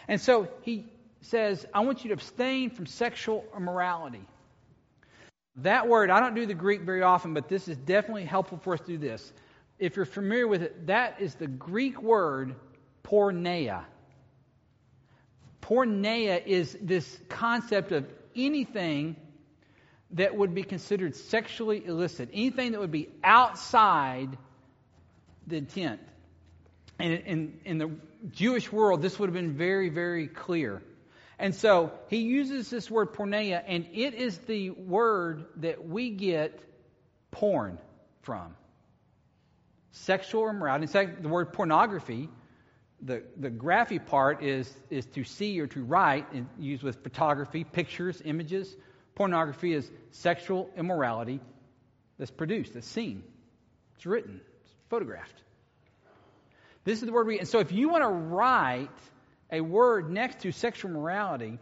And 0.07 0.21
so 0.21 0.49
he 0.63 0.87
says, 1.23 1.67
I 1.73 1.81
want 1.81 2.05
you 2.05 2.09
to 2.09 2.15
abstain 2.15 2.71
from 2.71 2.87
sexual 2.87 3.45
immorality. 3.57 4.27
That 5.57 5.89
word, 5.89 6.11
I 6.11 6.21
don't 6.21 6.35
do 6.35 6.47
the 6.47 6.55
Greek 6.55 6.83
very 6.83 7.03
often, 7.03 7.35
but 7.35 7.49
this 7.49 7.67
is 7.67 7.77
definitely 7.77 8.25
helpful 8.25 8.59
for 8.59 8.75
us 8.75 8.81
to 8.81 8.87
do 8.87 8.99
this. 8.99 9.33
If 9.79 9.97
you're 9.97 10.05
familiar 10.05 10.47
with 10.47 10.63
it, 10.63 10.87
that 10.87 11.21
is 11.21 11.35
the 11.35 11.47
Greek 11.47 12.03
word 12.03 12.55
porneia. 13.03 13.85
Porneia 15.63 16.45
is 16.45 16.77
this 16.81 17.19
concept 17.29 17.93
of 17.93 18.07
anything 18.37 19.17
that 20.13 20.37
would 20.37 20.55
be 20.55 20.63
considered 20.63 21.15
sexually 21.17 21.85
illicit, 21.87 22.29
anything 22.33 22.73
that 22.73 22.81
would 22.81 22.91
be 22.91 23.09
outside 23.25 24.37
the 25.47 25.57
intent. 25.57 26.01
And 27.01 27.13
in, 27.13 27.61
in 27.65 27.79
the 27.79 27.91
Jewish 28.31 28.71
world, 28.71 29.03
this 29.03 29.19
would 29.19 29.29
have 29.29 29.35
been 29.35 29.57
very, 29.57 29.89
very 29.89 30.27
clear. 30.27 30.83
And 31.39 31.55
so 31.55 31.93
he 32.09 32.19
uses 32.19 32.69
this 32.69 32.91
word 32.91 33.15
porneia, 33.15 33.63
and 33.67 33.87
it 33.95 34.15
is 34.15 34.37
the 34.39 34.71
word 34.71 35.47
that 35.57 35.89
we 35.89 36.11
get 36.11 36.61
porn 37.31 37.79
from. 38.23 38.55
Sexual 39.93 40.51
immorality. 40.51 40.83
In 40.83 40.89
fact, 40.89 41.23
the 41.23 41.29
word 41.29 41.53
pornography, 41.55 42.29
the, 43.01 43.23
the 43.39 43.51
graphy 43.51 44.05
part 44.05 44.43
is, 44.43 44.71
is 44.91 45.07
to 45.07 45.25
see 45.25 45.59
or 45.61 45.67
to 45.69 45.83
write, 45.83 46.31
and 46.33 46.47
used 46.59 46.83
with 46.83 47.03
photography, 47.03 47.65
pictures, 47.65 48.21
images. 48.25 48.77
Pornography 49.15 49.73
is 49.73 49.91
sexual 50.11 50.69
immorality 50.77 51.41
that's 52.19 52.31
produced, 52.31 52.75
that's 52.75 52.87
seen, 52.87 53.23
it's 53.97 54.05
written, 54.05 54.41
it's 54.63 54.73
photographed. 54.91 55.43
This 56.91 56.99
is 56.99 57.07
the 57.07 57.13
word 57.13 57.29
we. 57.29 57.39
And 57.39 57.47
so 57.47 57.61
if 57.61 57.71
you 57.71 57.89
want 57.89 58.03
to 58.03 58.09
write 58.09 58.91
a 59.53 59.61
word 59.61 60.11
next 60.11 60.41
to 60.41 60.51
sexual 60.51 60.91
morality, 60.91 61.61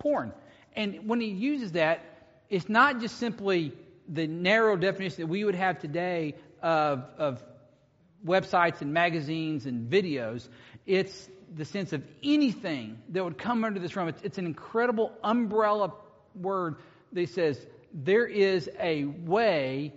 porn. 0.00 0.32
And 0.74 1.08
when 1.08 1.20
he 1.20 1.28
uses 1.28 1.72
that, 1.72 2.00
it's 2.50 2.68
not 2.68 2.98
just 3.00 3.18
simply 3.18 3.72
the 4.08 4.26
narrow 4.26 4.76
definition 4.76 5.20
that 5.20 5.28
we 5.28 5.44
would 5.44 5.54
have 5.54 5.78
today 5.78 6.34
of, 6.60 7.04
of 7.18 7.40
websites 8.26 8.80
and 8.80 8.92
magazines 8.92 9.64
and 9.64 9.88
videos. 9.88 10.48
It's 10.86 11.28
the 11.54 11.64
sense 11.64 11.92
of 11.92 12.02
anything 12.20 12.98
that 13.10 13.22
would 13.22 13.38
come 13.38 13.62
under 13.62 13.78
this 13.78 13.94
realm. 13.94 14.08
It's, 14.08 14.22
it's 14.24 14.38
an 14.38 14.46
incredible 14.46 15.12
umbrella 15.22 15.92
word 16.34 16.78
that 17.12 17.28
says 17.28 17.64
there 17.94 18.26
is 18.26 18.68
a 18.80 19.04
way 19.04 19.92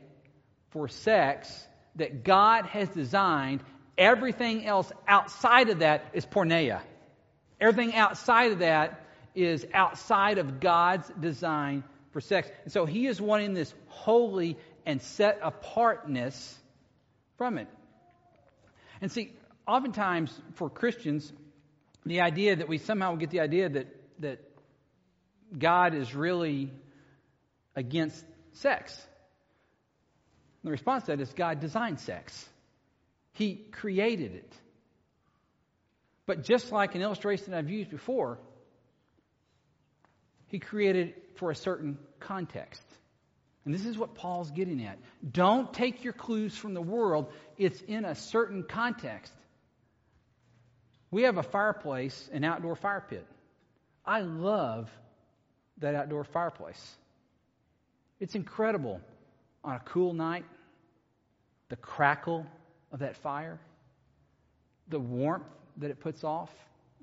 for 0.70 0.88
sex 0.88 1.66
that 1.96 2.24
God 2.24 2.68
has 2.68 2.90
designed 2.90 3.64
Everything 4.00 4.66
else 4.66 4.90
outside 5.06 5.70
of 5.70 5.80
that 5.80 6.06
is 6.14 6.26
porneia. 6.26 6.80
Everything 7.60 7.94
outside 7.94 8.54
of 8.54 8.60
that 8.60 9.06
is 9.36 9.68
outside 9.74 10.38
of 10.38 10.62
God's 10.62 11.12
design 11.20 11.84
for 12.12 12.22
sex. 12.22 12.50
And 12.64 12.72
so 12.72 12.86
he 12.86 13.08
is 13.08 13.20
wanting 13.20 13.54
this 13.54 13.74
holy 13.88 14.58
and 14.86 15.02
set 15.02 15.40
apartness 15.44 16.58
from 17.38 17.58
it. 17.58 17.68
And 19.02 19.12
see, 19.12 19.34
oftentimes 19.68 20.32
for 20.54 20.70
Christians, 20.70 21.32
the 22.06 22.22
idea 22.22 22.56
that 22.56 22.70
we 22.70 22.78
somehow 22.78 23.16
get 23.16 23.32
the 23.32 23.42
idea 23.42 23.68
that, 23.68 23.88
that 24.20 24.40
God 25.58 25.94
is 25.94 26.16
really 26.16 26.72
against 27.76 28.24
sex? 28.54 28.98
The 30.64 30.72
response 30.72 31.04
to 31.04 31.12
that 31.12 31.22
is 31.22 31.34
God 31.34 31.60
designed 31.60 32.00
sex. 32.00 32.48
He 33.40 33.56
created 33.56 34.36
it. 34.36 34.54
But 36.26 36.44
just 36.44 36.74
like 36.74 36.94
an 36.94 37.02
illustration 37.02 37.54
I've 37.54 37.70
used 37.70 37.90
before, 37.90 38.38
He 40.48 40.60
created 40.60 41.08
it 41.08 41.38
for 41.38 41.50
a 41.50 41.56
certain 41.56 41.98
context. 42.20 42.84
And 43.64 43.74
this 43.74 43.86
is 43.86 43.98
what 43.98 44.14
Paul's 44.14 44.52
getting 44.52 44.84
at. 44.84 45.00
Don't 45.32 45.74
take 45.74 46.04
your 46.04 46.12
clues 46.12 46.54
from 46.54 46.74
the 46.74 46.82
world, 46.82 47.32
it's 47.58 47.80
in 47.82 48.04
a 48.04 48.14
certain 48.14 48.64
context. 48.64 49.32
We 51.10 51.22
have 51.24 51.38
a 51.38 51.44
fireplace, 51.44 52.30
an 52.34 52.44
outdoor 52.44 52.76
fire 52.76 53.06
pit. 53.10 53.26
I 54.06 54.20
love 54.20 54.90
that 55.78 55.96
outdoor 55.96 56.26
fireplace. 56.26 56.98
It's 58.20 58.36
incredible 58.36 59.00
on 59.64 59.78
a 59.78 59.82
cool 59.86 60.14
night, 60.14 60.44
the 61.70 61.78
crackle 61.78 62.46
of 62.92 63.00
that 63.00 63.18
fire, 63.18 63.60
the 64.88 65.00
warmth 65.00 65.46
that 65.78 65.92
it 65.92 66.00
puts 66.00 66.24
off, 66.24 66.50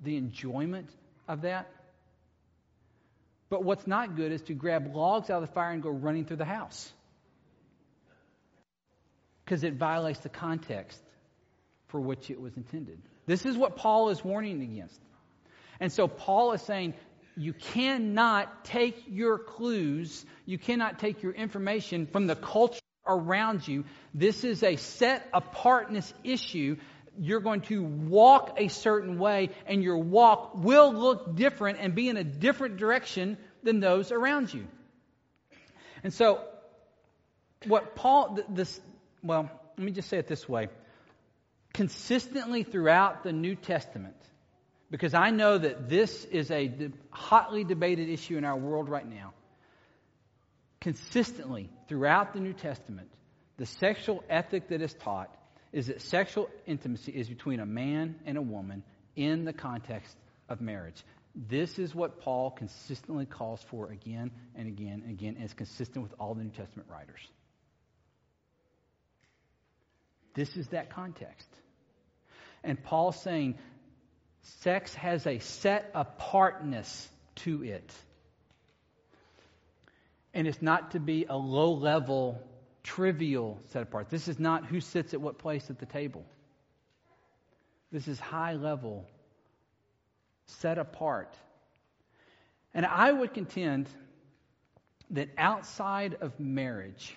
the 0.02 0.16
enjoyment 0.16 0.90
of 1.28 1.42
that. 1.42 1.70
But 3.48 3.64
what's 3.64 3.86
not 3.86 4.16
good 4.16 4.32
is 4.32 4.42
to 4.42 4.54
grab 4.54 4.94
logs 4.94 5.30
out 5.30 5.42
of 5.42 5.48
the 5.48 5.54
fire 5.54 5.70
and 5.70 5.82
go 5.82 5.90
running 5.90 6.24
through 6.24 6.38
the 6.38 6.44
house. 6.44 6.92
Because 9.44 9.62
it 9.62 9.74
violates 9.74 10.18
the 10.20 10.28
context 10.28 11.00
for 11.88 12.00
which 12.00 12.30
it 12.30 12.40
was 12.40 12.56
intended. 12.56 12.98
This 13.26 13.46
is 13.46 13.56
what 13.56 13.76
Paul 13.76 14.08
is 14.08 14.24
warning 14.24 14.62
against. 14.62 15.00
And 15.78 15.92
so 15.92 16.08
Paul 16.08 16.52
is 16.52 16.62
saying 16.62 16.94
you 17.36 17.52
cannot 17.52 18.64
take 18.64 19.04
your 19.08 19.38
clues, 19.38 20.24
you 20.46 20.58
cannot 20.58 20.98
take 20.98 21.22
your 21.22 21.32
information 21.32 22.06
from 22.06 22.26
the 22.26 22.34
culture 22.34 22.80
around 23.06 23.66
you. 23.66 23.84
This 24.14 24.44
is 24.44 24.62
a 24.62 24.76
set 24.76 25.28
apartness 25.32 26.12
issue. 26.24 26.76
You're 27.18 27.40
going 27.40 27.62
to 27.62 27.82
walk 27.82 28.56
a 28.58 28.68
certain 28.68 29.18
way, 29.18 29.50
and 29.66 29.82
your 29.82 29.98
walk 29.98 30.52
will 30.54 30.92
look 30.92 31.34
different 31.36 31.78
and 31.80 31.94
be 31.94 32.08
in 32.08 32.16
a 32.16 32.24
different 32.24 32.76
direction 32.76 33.38
than 33.62 33.80
those 33.80 34.12
around 34.12 34.52
you. 34.52 34.66
And 36.02 36.12
so, 36.12 36.44
what 37.66 37.96
Paul, 37.96 38.38
this, 38.48 38.80
well, 39.22 39.50
let 39.76 39.84
me 39.84 39.92
just 39.92 40.08
say 40.08 40.18
it 40.18 40.28
this 40.28 40.48
way. 40.48 40.68
Consistently 41.72 42.62
throughout 42.62 43.22
the 43.22 43.32
New 43.32 43.54
Testament, 43.54 44.16
because 44.90 45.14
I 45.14 45.30
know 45.30 45.58
that 45.58 45.88
this 45.88 46.24
is 46.24 46.50
a 46.50 46.90
hotly 47.10 47.64
debated 47.64 48.08
issue 48.08 48.36
in 48.36 48.44
our 48.44 48.56
world 48.56 48.88
right 48.88 49.06
now. 49.06 49.32
Consistently 50.80 51.68
throughout 51.88 52.32
the 52.32 52.40
New 52.40 52.52
Testament, 52.52 53.08
the 53.56 53.66
sexual 53.66 54.22
ethic 54.28 54.68
that 54.68 54.82
is 54.82 54.94
taught 54.94 55.34
is 55.72 55.88
that 55.88 56.00
sexual 56.02 56.48
intimacy 56.66 57.12
is 57.12 57.28
between 57.28 57.60
a 57.60 57.66
man 57.66 58.16
and 58.24 58.36
a 58.38 58.42
woman 58.42 58.82
in 59.14 59.44
the 59.44 59.52
context 59.52 60.16
of 60.48 60.60
marriage. 60.60 61.02
This 61.34 61.78
is 61.78 61.94
what 61.94 62.20
Paul 62.20 62.50
consistently 62.50 63.26
calls 63.26 63.62
for 63.70 63.90
again 63.90 64.30
and 64.54 64.68
again 64.68 65.02
and 65.04 65.10
again, 65.10 65.34
and 65.34 65.44
it's 65.44 65.52
consistent 65.52 66.02
with 66.02 66.14
all 66.18 66.34
the 66.34 66.42
New 66.42 66.50
Testament 66.50 66.88
writers. 66.90 67.20
This 70.34 70.56
is 70.56 70.68
that 70.68 70.90
context. 70.90 71.48
And 72.62 72.82
Paul's 72.82 73.20
saying 73.20 73.58
sex 74.60 74.94
has 74.94 75.26
a 75.26 75.38
set 75.38 75.90
apartness 75.94 77.08
to 77.36 77.62
it. 77.64 77.92
And 80.36 80.46
it's 80.46 80.60
not 80.60 80.90
to 80.90 81.00
be 81.00 81.24
a 81.26 81.34
low 81.34 81.72
level, 81.72 82.46
trivial 82.82 83.58
set 83.70 83.82
apart. 83.82 84.10
This 84.10 84.28
is 84.28 84.38
not 84.38 84.66
who 84.66 84.80
sits 84.82 85.14
at 85.14 85.20
what 85.22 85.38
place 85.38 85.70
at 85.70 85.78
the 85.78 85.86
table. 85.86 86.26
This 87.90 88.06
is 88.06 88.20
high 88.20 88.52
level, 88.52 89.06
set 90.44 90.76
apart. 90.76 91.34
And 92.74 92.84
I 92.84 93.10
would 93.10 93.32
contend 93.32 93.88
that 95.08 95.30
outside 95.38 96.18
of 96.20 96.38
marriage, 96.38 97.16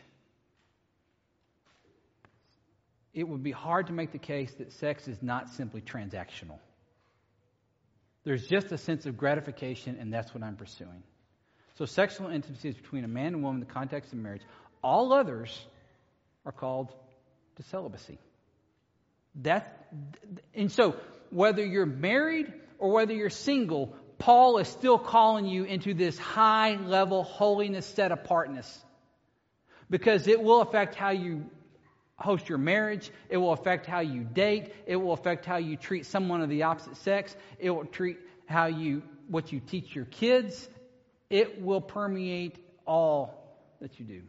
it 3.14 3.28
would 3.28 3.44
be 3.44 3.52
hard 3.52 3.88
to 3.88 3.94
make 3.94 4.14
the 4.14 4.18
case 4.18 4.54
that 4.60 4.72
sex 4.72 5.10
is 5.10 5.22
not 5.22 5.50
simply 5.50 5.82
transactional. 5.82 6.60
There's 8.24 8.48
just 8.48 8.72
a 8.72 8.78
sense 8.78 9.06
of 9.06 9.18
gratification, 9.18 9.98
and 10.00 10.14
that's 10.14 10.34
what 10.34 10.42
I'm 10.42 10.56
pursuing. 10.56 11.04
So, 11.80 11.86
sexual 11.86 12.30
intimacy 12.30 12.68
is 12.68 12.76
between 12.76 13.06
a 13.06 13.08
man 13.08 13.28
and 13.28 13.42
woman 13.42 13.62
in 13.62 13.66
the 13.66 13.74
context 13.74 14.12
of 14.12 14.20
marriage. 14.20 14.42
All 14.84 15.14
others 15.14 15.58
are 16.46 16.52
called 16.52 16.94
to 17.56 17.64
celibacy. 17.64 18.20
That's, 19.34 19.66
and 20.54 20.70
so, 20.74 20.98
whether 21.30 21.66
you're 21.66 21.86
married 21.86 22.52
or 22.80 22.92
whether 22.92 23.14
you're 23.14 23.30
single, 23.30 23.96
Paul 24.18 24.58
is 24.58 24.68
still 24.68 25.00
calling 25.00 25.46
you 25.46 25.64
into 25.64 25.94
this 25.94 26.18
high 26.18 26.76
level 26.76 27.24
holiness 27.24 27.86
set 27.86 28.12
apartness 28.12 28.84
because 29.90 30.28
it 30.28 30.44
will 30.44 30.60
affect 30.60 30.96
how 30.96 31.12
you 31.12 31.46
host 32.18 32.50
your 32.50 32.58
marriage. 32.58 33.10
It 33.30 33.38
will 33.38 33.54
affect 33.54 33.86
how 33.86 34.02
you 34.02 34.26
date. 34.26 34.74
It 34.86 34.98
will 34.98 35.14
affect 35.14 35.46
how 35.46 35.56
you 35.56 35.78
treat 35.78 36.08
someone 36.08 36.42
of 36.42 36.50
the 36.50 36.64
opposite 36.64 36.98
sex. 36.98 37.34
It 37.58 37.70
will 37.70 37.86
treat 37.86 38.18
how 38.48 38.66
you, 38.66 39.02
what 39.30 39.54
you 39.54 39.62
teach 39.62 39.96
your 39.96 40.04
kids. 40.04 40.68
It 41.30 41.62
will 41.62 41.82
permeate 41.82 42.58
all 42.86 43.58
that 43.82 44.00
you 44.00 44.06
do. 44.06 44.22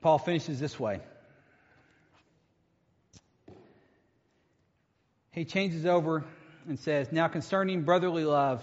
Paul 0.00 0.18
finishes 0.18 0.60
this 0.60 0.78
way. 0.78 1.00
He 5.32 5.44
changes 5.44 5.86
over 5.86 6.24
and 6.68 6.78
says, 6.78 7.10
Now 7.12 7.28
concerning 7.28 7.82
brotherly 7.82 8.24
love, 8.24 8.62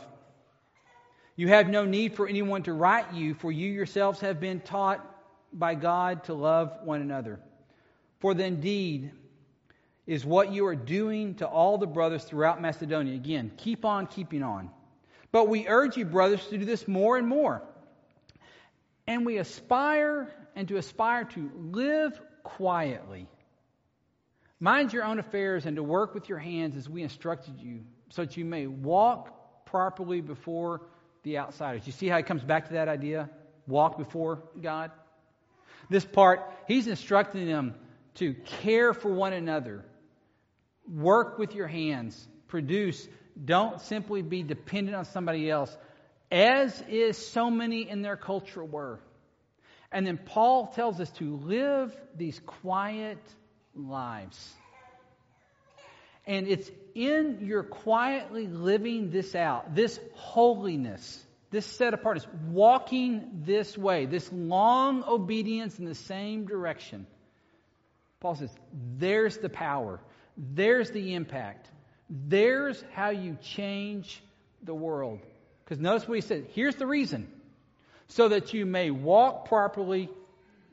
you 1.36 1.50
have 1.50 1.68
no 1.68 1.84
need 1.86 2.16
for 2.16 2.28
anyone 2.28 2.64
to 2.64 2.74
write 2.74 3.14
you, 3.14 3.34
for 3.34 3.52
you 3.52 3.70
yourselves 3.70 4.22
have 4.22 4.40
been 4.40 4.62
taught 4.62 5.06
by 5.52 5.76
God 5.76 6.24
to 6.26 6.34
love 6.34 6.72
one 6.84 7.02
another. 7.02 7.40
For 8.20 8.34
the 8.34 8.46
indeed 8.46 9.12
is 10.08 10.26
what 10.26 10.52
you 10.52 10.66
are 10.68 10.76
doing 10.76 11.36
to 11.36 11.48
all 11.48 11.78
the 11.78 11.88
brothers 11.88 12.24
throughout 12.24 12.62
Macedonia. 12.62 13.16
Again, 13.16 13.52
keep 13.58 13.86
on 13.86 14.08
keeping 14.08 14.44
on. 14.44 14.70
But 15.32 15.50
we 15.50 15.68
urge 15.68 15.98
you, 15.98 16.06
brothers, 16.06 16.46
to 16.48 16.58
do 16.58 16.66
this 16.66 16.88
more 16.88 17.18
and 17.18 17.28
more. 17.28 17.62
And 19.08 19.26
we 19.26 19.38
aspire 19.38 20.34
and 20.56 20.68
to 20.68 20.78
aspire 20.78 21.26
to 21.26 21.52
live 21.56 22.20
quietly 22.44 23.28
Mind 24.60 24.94
your 24.94 25.04
own 25.04 25.20
affairs 25.20 25.66
and 25.66 25.76
to 25.76 25.84
work 25.84 26.14
with 26.14 26.30
your 26.30 26.40
hands 26.40 26.78
as 26.78 26.90
we 26.90 27.04
instructed 27.04 27.60
you, 27.60 27.82
so 28.10 28.24
that 28.24 28.38
you 28.38 28.46
may 28.46 28.68
walk 28.68 29.66
properly 29.66 30.22
before 30.22 30.82
the 31.24 31.40
outsiders. 31.40 31.86
You 31.86 31.92
see 31.92 32.08
how 32.08 32.18
he 32.18 32.24
comes 32.24 32.44
back 32.44 32.68
to 32.68 32.74
that 32.74 32.88
idea? 32.88 33.30
Walk 33.68 33.98
before 33.98 34.44
God? 34.62 34.92
This 35.90 36.06
part, 36.06 36.42
he's 36.68 36.88
instructing 36.88 37.46
them 37.46 37.76
to 38.16 38.34
care 38.34 38.94
for 38.94 39.12
one 39.12 39.34
another, 39.34 39.84
work 40.92 41.38
with 41.38 41.56
your 41.56 41.68
hands, 41.68 42.28
produce. 42.48 43.08
Don't 43.44 43.82
simply 43.82 44.22
be 44.22 44.44
dependent 44.44 44.96
on 44.96 45.06
somebody 45.06 45.50
else, 45.50 45.76
as 46.32 46.82
is 46.88 47.18
so 47.18 47.50
many 47.50 47.90
in 47.90 48.02
their 48.02 48.18
culture 48.18 48.64
were. 48.64 49.00
And 49.92 50.06
then 50.06 50.18
Paul 50.18 50.68
tells 50.68 51.00
us 51.00 51.10
to 51.12 51.38
live 51.38 51.96
these 52.16 52.40
quiet, 52.46 53.20
lives. 53.76 54.54
And 56.26 56.48
it's 56.48 56.70
in 56.96 57.40
your 57.42 57.64
quietly 57.64 58.48
living 58.48 59.12
this 59.12 59.36
out, 59.36 59.76
this 59.76 60.00
holiness, 60.14 61.24
this 61.52 61.66
set 61.66 61.94
apartness, 61.94 62.28
walking 62.50 63.44
this 63.46 63.78
way, 63.78 64.06
this 64.06 64.30
long 64.32 65.04
obedience 65.04 65.78
in 65.78 65.86
the 65.86 65.96
same 65.96 66.46
direction. 66.46 67.06
Paul 68.20 68.36
says, 68.36 68.50
there's 68.98 69.38
the 69.38 69.50
power, 69.50 70.00
there's 70.38 70.92
the 70.92 71.16
impact, 71.16 71.70
there's 72.10 72.84
how 72.94 73.10
you 73.10 73.38
change 73.42 74.22
the 74.64 74.74
world. 74.74 75.20
Because 75.64 75.80
notice 75.80 76.08
what 76.08 76.16
he 76.16 76.22
said 76.22 76.48
here's 76.54 76.76
the 76.76 76.88
reason 76.88 77.32
so 78.08 78.30
that 78.30 78.54
you 78.54 78.66
may 78.66 78.92
walk 78.92 79.48
properly 79.48 80.10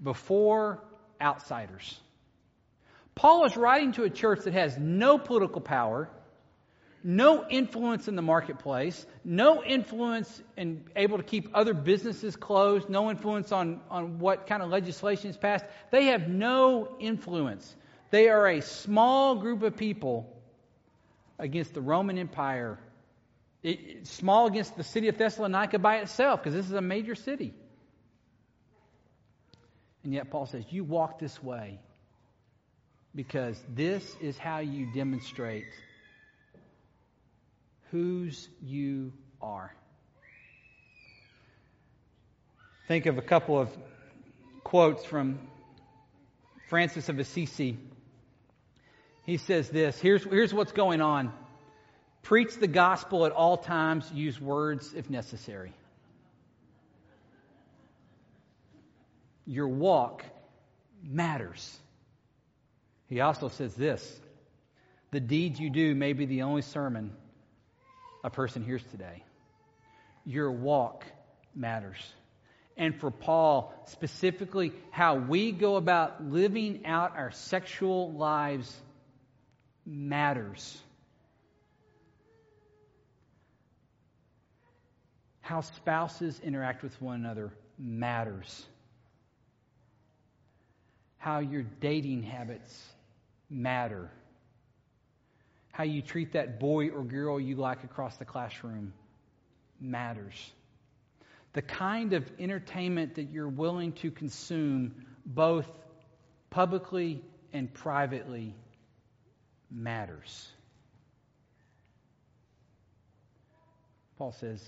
before 0.03 0.83
outsiders. 1.21 1.99
Paul 3.15 3.45
is 3.45 3.57
writing 3.57 3.93
to 3.93 4.05
a 4.05 4.11
church 4.11 4.41
that 4.45 4.55
has 4.55 4.77
no 4.79 5.19
political 5.19 5.61
power, 5.61 6.09
no 7.05 7.47
influence 7.49 8.09
in 8.09 8.17
the 8.17 8.23
marketplace, 8.23 9.07
no 9.25 9.63
influence 9.63 10.43
in 10.57 10.85
able 10.97 11.19
to 11.19 11.25
keep 11.25 11.51
other 11.55 11.75
businesses 11.75 12.37
closed, 12.37 12.89
no 12.89 13.11
influence 13.11 13.53
on, 13.53 13.81
on 13.91 14.19
what 14.19 14.47
kind 14.47 14.63
of 14.63 14.71
legislation 14.71 15.31
is 15.31 15.37
passed. 15.37 15.65
They 15.91 16.07
have 16.07 16.29
no 16.29 16.97
influence. 17.01 17.75
They 18.13 18.29
are 18.29 18.47
a 18.47 18.61
small 18.61 19.37
group 19.37 19.63
of 19.63 19.77
people 19.77 20.31
against 21.39 21.73
the 21.73 21.81
Roman 21.81 22.19
Empire 22.19 22.79
It, 23.63 23.81
it's 23.81 24.11
small 24.11 24.47
against 24.47 24.77
the 24.77 24.85
city 24.85 25.09
of 25.09 25.17
Thessalonica 25.17 25.79
by 25.79 25.97
itself, 25.99 26.43
because 26.43 26.55
this 26.55 26.67
is 26.67 26.73
a 26.73 26.83
major 26.83 27.15
city. 27.15 27.55
And 30.05 30.13
yet, 30.13 30.31
Paul 30.31 30.47
says, 30.47 30.65
You 30.69 30.85
walk 30.85 31.19
this 31.19 31.43
way 31.43 31.81
because 33.15 33.59
this 33.75 34.17
is 34.21 34.37
how 34.37 34.59
you 34.59 34.93
demonstrate 34.93 35.65
whose 37.91 38.49
you 38.63 39.13
are. 39.41 39.75
Think 42.89 43.07
of 43.07 43.17
a 43.17 43.23
couple 43.23 43.59
of 43.59 43.71
quotes 44.65 45.05
from 45.05 45.39
Francis 46.69 47.09
of 47.09 47.19
Assisi. 47.19 47.79
He 49.25 49.37
says 49.37 49.69
this 49.69 49.99
here's, 50.01 50.25
here's 50.25 50.53
what's 50.53 50.73
going 50.73 51.01
on 51.01 51.33
preach 52.23 52.55
the 52.57 52.69
gospel 52.69 53.27
at 53.27 53.33
all 53.33 53.57
times, 53.57 54.11
use 54.13 54.41
words 54.41 54.95
if 54.97 55.11
necessary. 55.11 55.73
Your 59.45 59.69
walk 59.69 60.25
matters. 61.03 61.79
He 63.09 63.21
also 63.21 63.49
says 63.49 63.75
this 63.75 64.21
the 65.11 65.21
deeds 65.21 65.61
you 65.61 65.69
do 65.69 65.95
may 65.95 66.13
be 66.15 66.27
the 66.27 66.43
only 66.43 66.63
sermon 66.63 67.13
a 68.25 68.31
person 68.31 68.65
hears 68.65 68.83
today. 68.91 69.25
Your 70.25 70.51
walk 70.51 71.05
matters. 71.55 71.99
And 72.77 72.99
for 72.99 73.11
Paul, 73.11 73.75
specifically, 73.87 74.73
how 74.91 75.17
we 75.17 75.53
go 75.53 75.77
about 75.77 76.25
living 76.25 76.87
out 76.87 77.17
our 77.17 77.31
sexual 77.33 78.13
lives 78.13 78.75
matters. 79.87 80.81
How 85.41 85.61
spouses 85.61 86.41
interact 86.43 86.83
with 86.83 87.01
one 87.03 87.17
another 87.17 87.53
matters. 87.79 88.65
How 91.19 91.41
your 91.41 91.63
dating 91.81 92.23
habits 92.23 92.89
matter. 93.51 94.11
How 95.73 95.85
you 95.85 96.03
treat 96.03 96.33
that 96.33 96.61
boy 96.61 96.89
or 96.89 97.03
girl 97.03 97.41
you 97.41 97.57
like 97.57 97.85
across 97.85 98.17
the 98.17 98.25
classroom 98.25 98.93
matters. 99.81 100.53
The 101.55 101.63
kind 101.63 102.13
of 102.13 102.31
entertainment 102.39 103.17
that 103.17 103.31
you're 103.31 103.49
willing 103.49 103.93
to 103.95 104.11
consume, 104.11 104.95
both 105.27 105.67
publicly 106.51 107.23
and 107.53 107.73
privately, 107.73 108.55
matters. 109.75 110.53
Paul 114.19 114.33
says, 114.33 114.63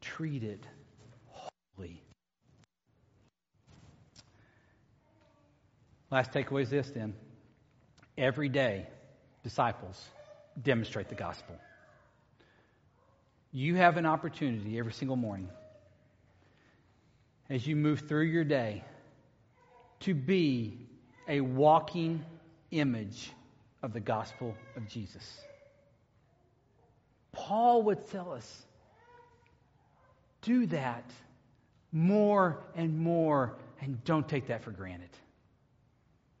treat 0.00 0.42
it 0.42 0.64
holy. 1.26 2.02
Last 6.10 6.32
takeaway 6.32 6.62
is 6.62 6.70
this 6.70 6.90
then. 6.90 7.14
Every 8.16 8.48
day, 8.48 8.86
disciples 9.42 10.02
demonstrate 10.62 11.08
the 11.08 11.14
gospel. 11.14 11.56
You 13.52 13.76
have 13.76 13.96
an 13.96 14.06
opportunity 14.06 14.78
every 14.78 14.92
single 14.92 15.16
morning 15.16 15.48
as 17.48 17.66
you 17.66 17.76
move 17.76 18.00
through 18.08 18.26
your 18.26 18.44
day 18.44 18.84
to 20.00 20.14
be 20.14 20.78
a 21.28 21.40
walking 21.40 22.24
image 22.70 23.32
of 23.82 23.92
the 23.92 24.00
gospel 24.00 24.54
of 24.76 24.86
Jesus. 24.88 25.40
Paul 27.32 27.82
would 27.84 28.06
tell 28.10 28.32
us 28.32 28.66
do 30.42 30.66
that 30.66 31.04
more 31.92 32.58
and 32.74 32.98
more, 32.98 33.56
and 33.80 34.02
don't 34.04 34.28
take 34.28 34.46
that 34.48 34.62
for 34.62 34.70
granted. 34.70 35.10